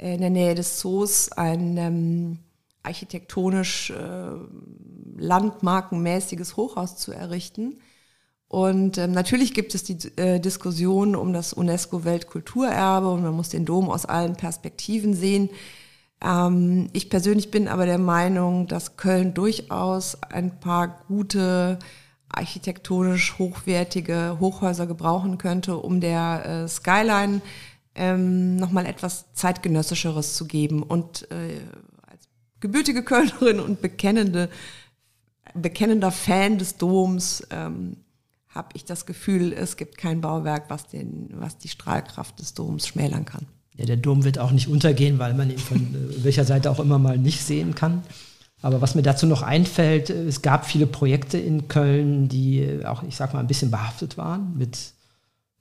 in 0.00 0.20
der 0.20 0.30
Nähe 0.30 0.54
des 0.54 0.78
Zoos, 0.78 1.30
ein 1.32 1.76
ähm, 1.76 2.38
architektonisch 2.82 3.90
äh, 3.90 4.30
landmarkenmäßiges 5.18 6.56
Hochhaus 6.56 6.96
zu 6.96 7.12
errichten. 7.12 7.78
Und 8.48 8.98
ähm, 8.98 9.12
natürlich 9.12 9.54
gibt 9.54 9.74
es 9.74 9.84
die 9.84 9.98
äh, 10.16 10.40
Diskussion 10.40 11.14
um 11.14 11.32
das 11.32 11.52
UNESCO-Weltkulturerbe 11.52 13.08
und 13.08 13.22
man 13.22 13.34
muss 13.34 13.50
den 13.50 13.64
Dom 13.64 13.88
aus 13.90 14.06
allen 14.06 14.34
Perspektiven 14.34 15.14
sehen. 15.14 15.50
Ähm, 16.20 16.88
ich 16.92 17.10
persönlich 17.10 17.50
bin 17.50 17.68
aber 17.68 17.86
der 17.86 17.98
Meinung, 17.98 18.66
dass 18.66 18.96
Köln 18.96 19.34
durchaus 19.34 20.20
ein 20.22 20.58
paar 20.58 21.02
gute 21.06 21.78
architektonisch 22.28 23.38
hochwertige 23.38 24.38
Hochhäuser 24.40 24.86
gebrauchen 24.86 25.38
könnte, 25.38 25.76
um 25.76 26.00
der 26.00 26.44
äh, 26.64 26.68
Skyline 26.68 27.42
ähm, 27.94 28.56
nochmal 28.56 28.86
etwas 28.86 29.32
zeitgenössischeres 29.34 30.34
zu 30.34 30.46
geben. 30.46 30.82
Und 30.82 31.30
äh, 31.30 31.60
als 32.06 32.28
gebürtige 32.60 33.02
Kölnerin 33.04 33.60
und 33.60 33.80
bekennende, 33.80 34.48
bekennender 35.54 36.10
Fan 36.10 36.58
des 36.58 36.76
Doms 36.76 37.46
ähm, 37.50 37.96
habe 38.48 38.70
ich 38.74 38.84
das 38.84 39.06
Gefühl, 39.06 39.52
es 39.52 39.76
gibt 39.76 39.96
kein 39.96 40.20
Bauwerk, 40.20 40.64
was, 40.68 40.88
den, 40.88 41.28
was 41.34 41.58
die 41.58 41.68
Strahlkraft 41.68 42.38
des 42.40 42.54
Doms 42.54 42.86
schmälern 42.86 43.24
kann. 43.24 43.46
Ja, 43.76 43.86
der 43.86 43.96
Dom 43.96 44.24
wird 44.24 44.38
auch 44.38 44.50
nicht 44.50 44.68
untergehen, 44.68 45.18
weil 45.18 45.34
man 45.34 45.50
ihn 45.50 45.58
von 45.58 45.78
äh, 45.78 46.24
welcher 46.24 46.44
Seite 46.44 46.70
auch 46.70 46.80
immer 46.80 46.98
mal 46.98 47.16
nicht 47.16 47.42
sehen 47.42 47.74
kann. 47.74 48.02
Aber 48.62 48.82
was 48.82 48.94
mir 48.94 49.02
dazu 49.02 49.26
noch 49.26 49.42
einfällt, 49.42 50.10
äh, 50.10 50.24
es 50.24 50.42
gab 50.42 50.66
viele 50.66 50.86
Projekte 50.86 51.38
in 51.38 51.68
Köln, 51.68 52.28
die 52.28 52.60
äh, 52.60 52.84
auch, 52.84 53.02
ich 53.04 53.16
sag 53.16 53.32
mal, 53.32 53.40
ein 53.40 53.46
bisschen 53.46 53.70
behaftet 53.70 54.18
waren 54.18 54.56
mit, 54.56 54.92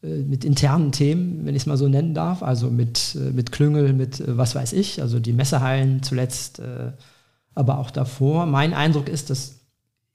mit 0.02 0.46
internen 0.46 0.92
Themen, 0.92 1.46
wenn 1.46 1.56
ich 1.56 1.64
es 1.64 1.66
mal 1.66 1.78
so 1.78 1.88
nennen 1.88 2.14
darf. 2.14 2.42
Also 2.42 2.70
mit, 2.70 3.16
mit 3.34 3.52
Klüngel, 3.52 3.94
mit 3.94 4.24
was 4.26 4.56
weiß 4.56 4.74
ich, 4.74 5.02
also 5.02 5.20
die 5.20 5.34
Messehallen 5.34 6.04
zuletzt, 6.04 6.62
aber 7.54 7.80
auch 7.80 7.92
davor. 7.92 8.46
Mein 8.46 8.74
Eindruck 8.74 9.10
ist, 9.10 9.30
dass 9.30 9.60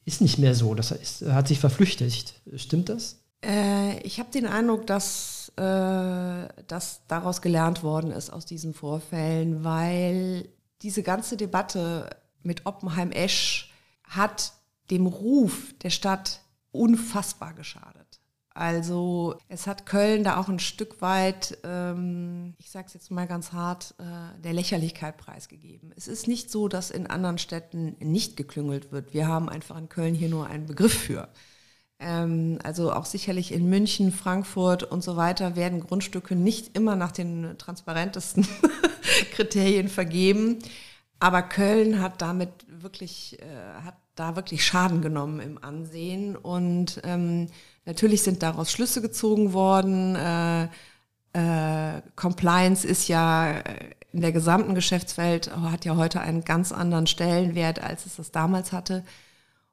ist 0.05 0.20
nicht 0.20 0.38
mehr 0.38 0.55
so. 0.55 0.75
Das 0.75 0.90
ist, 0.90 1.23
hat 1.23 1.49
sich 1.49 1.59
verflüchtigt. 1.59 2.35
Stimmt 2.57 2.88
das? 2.88 3.20
Äh, 3.44 3.99
ich 4.01 4.18
habe 4.18 4.31
den 4.31 4.47
Eindruck, 4.47 4.87
dass, 4.87 5.53
äh, 5.57 6.49
dass 6.66 7.03
daraus 7.09 7.42
gelernt 7.42 7.83
worden 7.83 8.11
ist 8.11 8.31
aus 8.31 8.47
diesen 8.47 8.75
Vorfällen, 8.75 9.64
weil 9.64 10.49
diese 10.83 11.03
ganze 11.03 11.37
Debatte 11.37 12.11
mit 12.42 12.66
Oppenheim-Esch 12.66 13.73
hat 14.05 14.53
dem 14.90 15.07
Ruf 15.07 15.75
der 15.83 15.90
Stadt 15.90 16.40
unfassbar 16.70 17.55
geschadet. 17.55 18.20
Also 18.56 19.34
es 19.48 19.66
hat 19.66 19.84
Köln 19.84 20.22
da 20.22 20.36
auch 20.38 20.48
ein 20.48 20.60
Stück 20.60 21.02
weit, 21.02 21.58
ähm, 21.64 22.54
ich 22.58 22.70
sage 22.70 22.86
es 22.86 22.94
jetzt 22.94 23.10
mal 23.10 23.26
ganz 23.26 23.52
hart, 23.52 23.96
äh, 23.98 24.40
der 24.40 24.52
Lächerlichkeit 24.52 25.16
preisgegeben. 25.16 25.92
Es 25.96 26.06
ist 26.06 26.28
nicht 26.28 26.52
so, 26.52 26.68
dass 26.68 26.92
in 26.92 27.08
anderen 27.08 27.38
Städten 27.38 27.96
nicht 27.98 28.36
geklüngelt 28.36 28.92
wird. 28.92 29.12
Wir 29.12 29.26
haben 29.26 29.48
einfach 29.48 29.76
in 29.76 29.88
Köln 29.88 30.14
hier 30.14 30.28
nur 30.28 30.46
einen 30.46 30.66
Begriff 30.66 30.94
für. 30.96 31.28
Ähm, 31.98 32.60
also 32.62 32.92
auch 32.92 33.06
sicherlich 33.06 33.50
in 33.50 33.68
München, 33.68 34.12
Frankfurt 34.12 34.84
und 34.84 35.02
so 35.02 35.16
weiter 35.16 35.56
werden 35.56 35.80
Grundstücke 35.80 36.36
nicht 36.36 36.76
immer 36.76 36.94
nach 36.94 37.10
den 37.10 37.58
transparentesten 37.58 38.46
Kriterien 39.32 39.88
vergeben. 39.88 40.60
Aber 41.18 41.42
Köln 41.42 42.00
hat 42.00 42.22
damit 42.22 42.50
wirklich, 42.68 43.40
äh, 43.40 43.82
hat 43.82 43.96
da 44.14 44.36
wirklich 44.36 44.64
Schaden 44.64 45.02
genommen 45.02 45.40
im 45.40 45.62
Ansehen 45.62 46.36
und 46.36 47.00
ähm, 47.02 47.48
Natürlich 47.87 48.23
sind 48.23 48.42
daraus 48.42 48.70
Schlüsse 48.70 49.03
gezogen 49.03 49.53
worden. 49.53 50.16
Äh, 50.16 50.64
äh, 51.35 52.01
Compliance 52.16 52.87
ist 52.87 53.09
ja 53.09 53.62
in 54.12 54.20
der 54.20 54.33
gesamten 54.33 54.75
Geschäftswelt, 54.75 55.55
hat 55.57 55.85
ja 55.85 55.97
heute 55.97 56.20
einen 56.20 56.44
ganz 56.44 56.73
anderen 56.73 57.07
Stellenwert, 57.07 57.83
als 57.83 58.07
es 58.07 58.16
das 58.16 58.31
damals 58.31 58.73
hatte. 58.73 59.05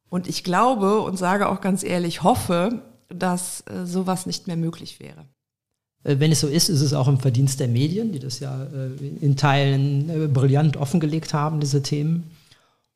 Und 0.10 0.28
ich 0.28 0.44
glaube 0.44 1.02
und 1.02 1.18
sage 1.18 1.48
auch 1.48 1.62
ganz 1.62 1.84
ehrlich, 1.84 2.24
hoffe, 2.24 2.82
dass 3.08 3.62
äh, 3.62 3.86
sowas 3.86 4.26
nicht 4.26 4.48
mehr 4.48 4.58
möglich 4.58 5.00
wäre. 5.00 5.26
Äh, 6.04 6.20
wenn 6.20 6.32
es 6.32 6.42
so 6.42 6.48
ist, 6.48 6.70
ist 6.70 6.82
es 6.82 6.94
auch 6.94 7.08
im 7.08 7.20
Verdienst 7.20 7.60
der 7.60 7.68
Medien, 7.68 8.12
die 8.12 8.20
das 8.20 8.40
ja 8.40 8.64
äh, 8.64 9.08
in 9.22 9.36
Teilen 9.38 10.10
äh, 10.10 10.28
brillant 10.28 10.78
offengelegt 10.78 11.34
haben, 11.34 11.60
diese 11.60 11.84
Themen. 11.84 12.32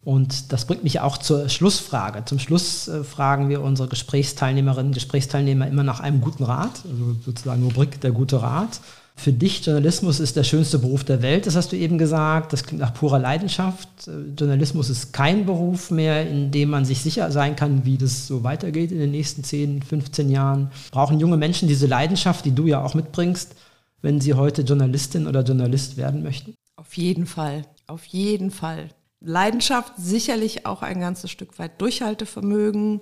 Und 0.06 0.54
das 0.54 0.66
bringt 0.66 0.84
mich 0.84 1.00
auch 1.00 1.18
zur 1.18 1.50
Schlussfrage. 1.50 2.24
Zum 2.26 2.38
Schluss 2.38 2.88
äh, 2.88 3.04
fragen 3.04 3.50
wir 3.50 3.62
unsere 3.62 3.90
Gesprächsteilnehmerinnen, 3.90 4.94
Gesprächsteilnehmer 4.94 5.68
immer 5.68 5.82
nach 5.82 6.00
einem 6.00 6.22
guten 6.22 6.44
Rat, 6.44 6.84
also 6.90 7.16
sozusagen 7.26 7.64
Rubrik 7.64 8.00
der 8.02 8.12
gute 8.12 8.40
Rat. 8.40 8.80
Für 9.16 9.34
dich, 9.34 9.66
Journalismus 9.66 10.20
ist 10.20 10.36
der 10.36 10.44
schönste 10.44 10.78
Beruf 10.78 11.06
der 11.06 11.24
Welt, 11.24 11.48
das 11.48 11.56
hast 11.56 11.72
du 11.72 11.76
eben 11.76 11.98
gesagt. 11.98 12.54
Das 12.54 12.66
klingt 12.66 12.82
nach 12.82 12.94
purer 12.94 13.18
Leidenschaft. 13.18 13.90
Äh, 14.08 14.12
Journalismus 14.38 14.92
ist 14.92 15.12
kein 15.12 15.48
Beruf 15.48 15.90
mehr, 15.90 16.30
in 16.30 16.52
dem 16.52 16.70
man 16.70 16.86
sich 16.86 17.02
sicher 17.02 17.32
sein 17.32 17.56
kann, 17.56 17.84
wie 17.86 17.98
das 17.98 18.28
so 18.28 18.44
weitergeht 18.44 18.92
in 18.92 19.00
den 19.00 19.10
nächsten 19.10 19.44
10, 19.44 19.82
15 19.82 20.30
Jahren. 20.30 20.70
Brauchen 20.92 21.20
junge 21.20 21.38
Menschen 21.38 21.68
diese 21.68 21.88
Leidenschaft, 21.88 22.46
die 22.46 22.54
du 22.54 22.68
ja 22.68 22.84
auch 22.84 22.94
mitbringst, 22.94 23.56
wenn 24.04 24.22
sie 24.22 24.36
heute 24.36 24.62
Journalistin 24.62 25.26
oder 25.26 25.42
Journalist 25.42 25.98
werden 25.98 26.22
möchten? 26.22 26.54
Auf 26.76 26.96
jeden 26.96 27.26
Fall, 27.26 27.64
auf 27.88 28.06
jeden 28.06 28.52
Fall. 28.52 28.90
Leidenschaft, 29.26 29.94
sicherlich 29.98 30.66
auch 30.66 30.82
ein 30.82 31.00
ganzes 31.00 31.32
Stück 31.32 31.58
weit 31.60 31.82
Durchhaltevermögen 31.82 33.02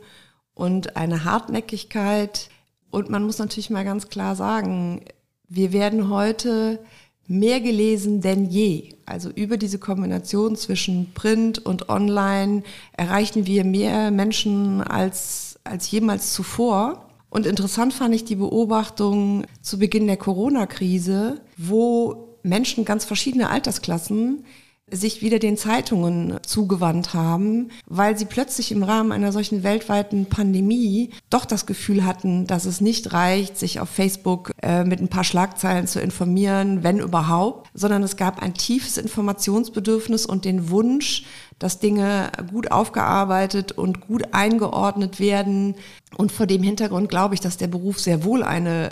und 0.53 0.95
eine 0.95 1.25
Hartnäckigkeit. 1.25 2.49
Und 2.89 3.09
man 3.09 3.23
muss 3.23 3.39
natürlich 3.39 3.69
mal 3.69 3.83
ganz 3.83 4.09
klar 4.09 4.35
sagen, 4.35 5.01
wir 5.49 5.73
werden 5.73 6.09
heute 6.09 6.79
mehr 7.27 7.61
gelesen 7.61 8.21
denn 8.21 8.49
je. 8.49 8.95
Also 9.05 9.29
über 9.29 9.57
diese 9.57 9.79
Kombination 9.79 10.55
zwischen 10.55 11.13
Print 11.13 11.59
und 11.65 11.89
Online 11.89 12.63
erreichen 12.93 13.45
wir 13.45 13.63
mehr 13.63 14.11
Menschen 14.11 14.81
als, 14.81 15.59
als 15.63 15.89
jemals 15.91 16.33
zuvor. 16.33 17.09
Und 17.29 17.45
interessant 17.45 17.93
fand 17.93 18.13
ich 18.13 18.25
die 18.25 18.35
Beobachtung 18.35 19.45
zu 19.61 19.79
Beginn 19.79 20.07
der 20.07 20.17
Corona-Krise, 20.17 21.41
wo 21.57 22.37
Menschen 22.43 22.85
ganz 22.85 23.05
verschiedene 23.05 23.49
Altersklassen 23.49 24.45
sich 24.93 25.21
wieder 25.21 25.39
den 25.39 25.57
Zeitungen 25.57 26.39
zugewandt 26.45 27.13
haben, 27.13 27.69
weil 27.87 28.17
sie 28.17 28.25
plötzlich 28.25 28.71
im 28.71 28.83
Rahmen 28.83 29.11
einer 29.11 29.31
solchen 29.31 29.63
weltweiten 29.63 30.27
Pandemie 30.27 31.09
doch 31.29 31.45
das 31.45 31.65
Gefühl 31.65 32.05
hatten, 32.05 32.47
dass 32.47 32.65
es 32.65 32.81
nicht 32.81 33.13
reicht, 33.13 33.57
sich 33.57 33.79
auf 33.79 33.89
Facebook 33.89 34.51
äh, 34.61 34.83
mit 34.83 35.01
ein 35.01 35.07
paar 35.07 35.23
Schlagzeilen 35.23 35.87
zu 35.87 35.99
informieren, 35.99 36.83
wenn 36.83 36.99
überhaupt, 36.99 37.69
sondern 37.73 38.03
es 38.03 38.17
gab 38.17 38.41
ein 38.41 38.53
tiefes 38.53 38.97
Informationsbedürfnis 38.97 40.25
und 40.25 40.45
den 40.45 40.69
Wunsch, 40.69 41.25
dass 41.59 41.79
Dinge 41.79 42.31
gut 42.51 42.71
aufgearbeitet 42.71 43.71
und 43.71 44.01
gut 44.01 44.33
eingeordnet 44.33 45.19
werden. 45.19 45.75
Und 46.17 46.31
vor 46.31 46.45
dem 46.45 46.63
Hintergrund 46.63 47.09
glaube 47.09 47.35
ich, 47.35 47.41
dass 47.41 47.57
der 47.57 47.67
Beruf 47.67 47.99
sehr 47.99 48.23
wohl 48.23 48.43
eine 48.43 48.89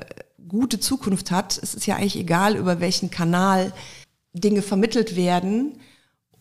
gute 0.48 0.80
Zukunft 0.80 1.32
hat. 1.32 1.60
Es 1.62 1.74
ist 1.74 1.86
ja 1.86 1.96
eigentlich 1.96 2.20
egal, 2.20 2.56
über 2.56 2.80
welchen 2.80 3.10
Kanal 3.10 3.72
Dinge 4.34 4.62
vermittelt 4.62 5.16
werden. 5.16 5.78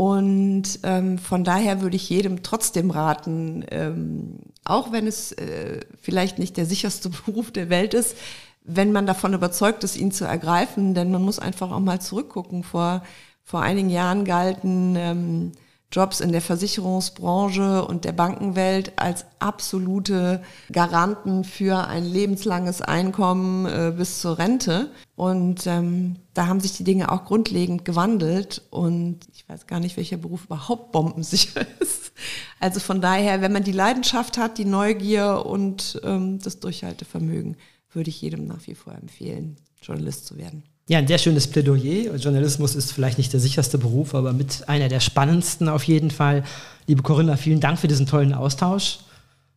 Und 0.01 0.81
ähm, 0.83 1.19
von 1.19 1.45
daher 1.45 1.83
würde 1.83 1.97
ich 1.97 2.09
jedem 2.09 2.43
trotzdem 2.43 2.91
raten, 2.91 3.67
ähm, 3.71 4.39
auch 4.65 4.93
wenn 4.93 5.07
es 5.07 5.33
äh, 5.33 5.81
vielleicht 6.01 6.39
nicht 6.39 6.57
der 6.57 6.65
sicherste 6.65 7.11
Beruf 7.27 7.51
der 7.51 7.69
Welt 7.69 7.93
ist, 7.93 8.17
wenn 8.65 8.93
man 8.93 9.05
davon 9.05 9.35
überzeugt 9.35 9.85
ist, 9.85 9.99
ihn 9.99 10.11
zu 10.11 10.25
ergreifen, 10.25 10.95
denn 10.95 11.11
man 11.11 11.21
muss 11.21 11.39
einfach 11.39 11.71
auch 11.71 11.81
mal 11.81 12.01
zurückgucken. 12.01 12.65
Vor, 12.65 13.03
vor 13.45 13.61
einigen 13.61 13.91
Jahren 13.91 14.25
galten 14.25 14.97
ähm, 14.97 15.53
Jobs 15.93 16.21
in 16.21 16.31
der 16.31 16.41
Versicherungsbranche 16.41 17.85
und 17.85 18.05
der 18.05 18.13
Bankenwelt 18.13 18.93
als 18.97 19.25
absolute 19.41 20.41
Garanten 20.71 21.43
für 21.43 21.89
ein 21.89 22.05
lebenslanges 22.05 22.81
Einkommen 22.81 23.67
äh, 23.67 23.93
bis 23.97 24.21
zur 24.21 24.39
Rente. 24.39 24.93
Und 25.17 25.67
ähm, 25.67 26.17
da 26.33 26.47
haben 26.47 26.61
sich 26.61 26.77
die 26.77 26.85
Dinge 26.85 27.11
auch 27.11 27.25
grundlegend 27.25 27.85
gewandelt. 27.85 28.63
Und 28.71 29.19
ich 29.33 29.49
weiß 29.49 29.67
gar 29.67 29.81
nicht, 29.81 29.97
welcher 29.97 30.17
Beruf 30.17 30.45
überhaupt 30.45 30.93
bombensicher 30.93 31.67
ist. 31.81 32.13
Also 32.61 32.79
von 32.79 33.01
daher, 33.01 33.41
wenn 33.41 33.53
man 33.53 33.65
die 33.65 33.73
Leidenschaft 33.73 34.39
hat, 34.39 34.59
die 34.59 34.65
Neugier 34.65 35.45
und 35.45 36.01
ähm, 36.05 36.39
das 36.39 36.61
Durchhaltevermögen, 36.61 37.57
würde 37.93 38.11
ich 38.11 38.23
jedem 38.23 38.47
nach 38.47 38.65
wie 38.69 38.77
vor 38.77 38.95
empfehlen, 38.95 39.57
Journalist 39.83 40.27
zu 40.27 40.37
werden. 40.37 40.63
Ja, 40.91 40.99
ein 40.99 41.07
sehr 41.07 41.19
schönes 41.19 41.47
Plädoyer. 41.47 42.17
Journalismus 42.17 42.75
ist 42.75 42.91
vielleicht 42.91 43.17
nicht 43.17 43.33
der 43.33 43.39
sicherste 43.39 43.79
Beruf, 43.79 44.13
aber 44.13 44.33
mit 44.33 44.69
einer 44.69 44.89
der 44.89 44.99
spannendsten 44.99 45.69
auf 45.69 45.85
jeden 45.85 46.11
Fall. 46.11 46.43
Liebe 46.89 47.05
Corinna, 47.05 47.37
vielen 47.37 47.61
Dank 47.61 47.79
für 47.79 47.87
diesen 47.87 48.07
tollen 48.07 48.35
Austausch. 48.35 48.99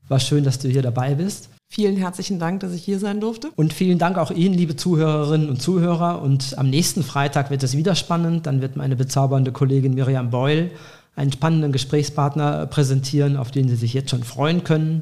War 0.07 0.19
schön, 0.19 0.43
dass 0.43 0.59
du 0.59 0.69
hier 0.69 0.83
dabei 0.83 1.15
bist. 1.15 1.49
Vielen 1.69 1.97
herzlichen 1.97 2.37
Dank, 2.37 2.59
dass 2.59 2.71
ich 2.71 2.83
hier 2.83 2.99
sein 2.99 3.19
durfte. 3.19 3.49
Und 3.55 3.73
vielen 3.73 3.97
Dank 3.97 4.19
auch 4.19 4.29
Ihnen, 4.29 4.53
liebe 4.53 4.75
Zuhörerinnen 4.75 5.49
und 5.49 5.59
Zuhörer. 5.59 6.21
Und 6.21 6.55
am 6.59 6.69
nächsten 6.69 7.01
Freitag 7.01 7.49
wird 7.49 7.63
es 7.63 7.75
wieder 7.75 7.95
spannend. 7.95 8.45
Dann 8.45 8.61
wird 8.61 8.75
meine 8.75 8.95
bezaubernde 8.95 9.51
Kollegin 9.51 9.95
Miriam 9.95 10.29
Beul 10.29 10.69
einen 11.15 11.31
spannenden 11.31 11.71
Gesprächspartner 11.71 12.67
präsentieren, 12.67 13.37
auf 13.37 13.49
den 13.49 13.67
Sie 13.69 13.75
sich 13.75 13.95
jetzt 13.95 14.11
schon 14.11 14.23
freuen 14.23 14.63
können. 14.63 15.01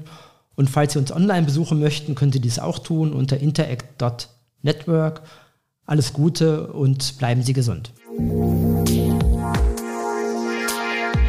Und 0.56 0.70
falls 0.70 0.94
Sie 0.94 1.00
uns 1.00 1.12
online 1.12 1.44
besuchen 1.46 1.82
möchten, 1.82 2.16
können 2.16 2.32
Sie 2.32 2.40
dies 2.40 2.58
auch 2.58 2.80
tun 2.80 3.12
unter 3.12 3.38
interact.network. 3.38 5.24
Alles 5.92 6.14
Gute 6.14 6.68
und 6.68 7.18
bleiben 7.18 7.44
Sie 7.44 7.52
gesund. 7.52 7.92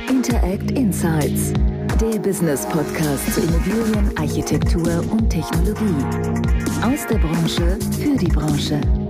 Interact 0.08 0.70
Insights 0.70 1.52
der 2.00 2.20
Business 2.20 2.64
Podcast 2.66 3.34
zu 3.34 3.40
Immobilien, 3.40 4.16
Architektur 4.16 5.04
und 5.10 5.28
Technologie. 5.28 6.04
Aus 6.80 7.04
der 7.10 7.18
Branche 7.18 7.76
für 7.98 8.16
die 8.16 8.28
Branche. 8.28 9.01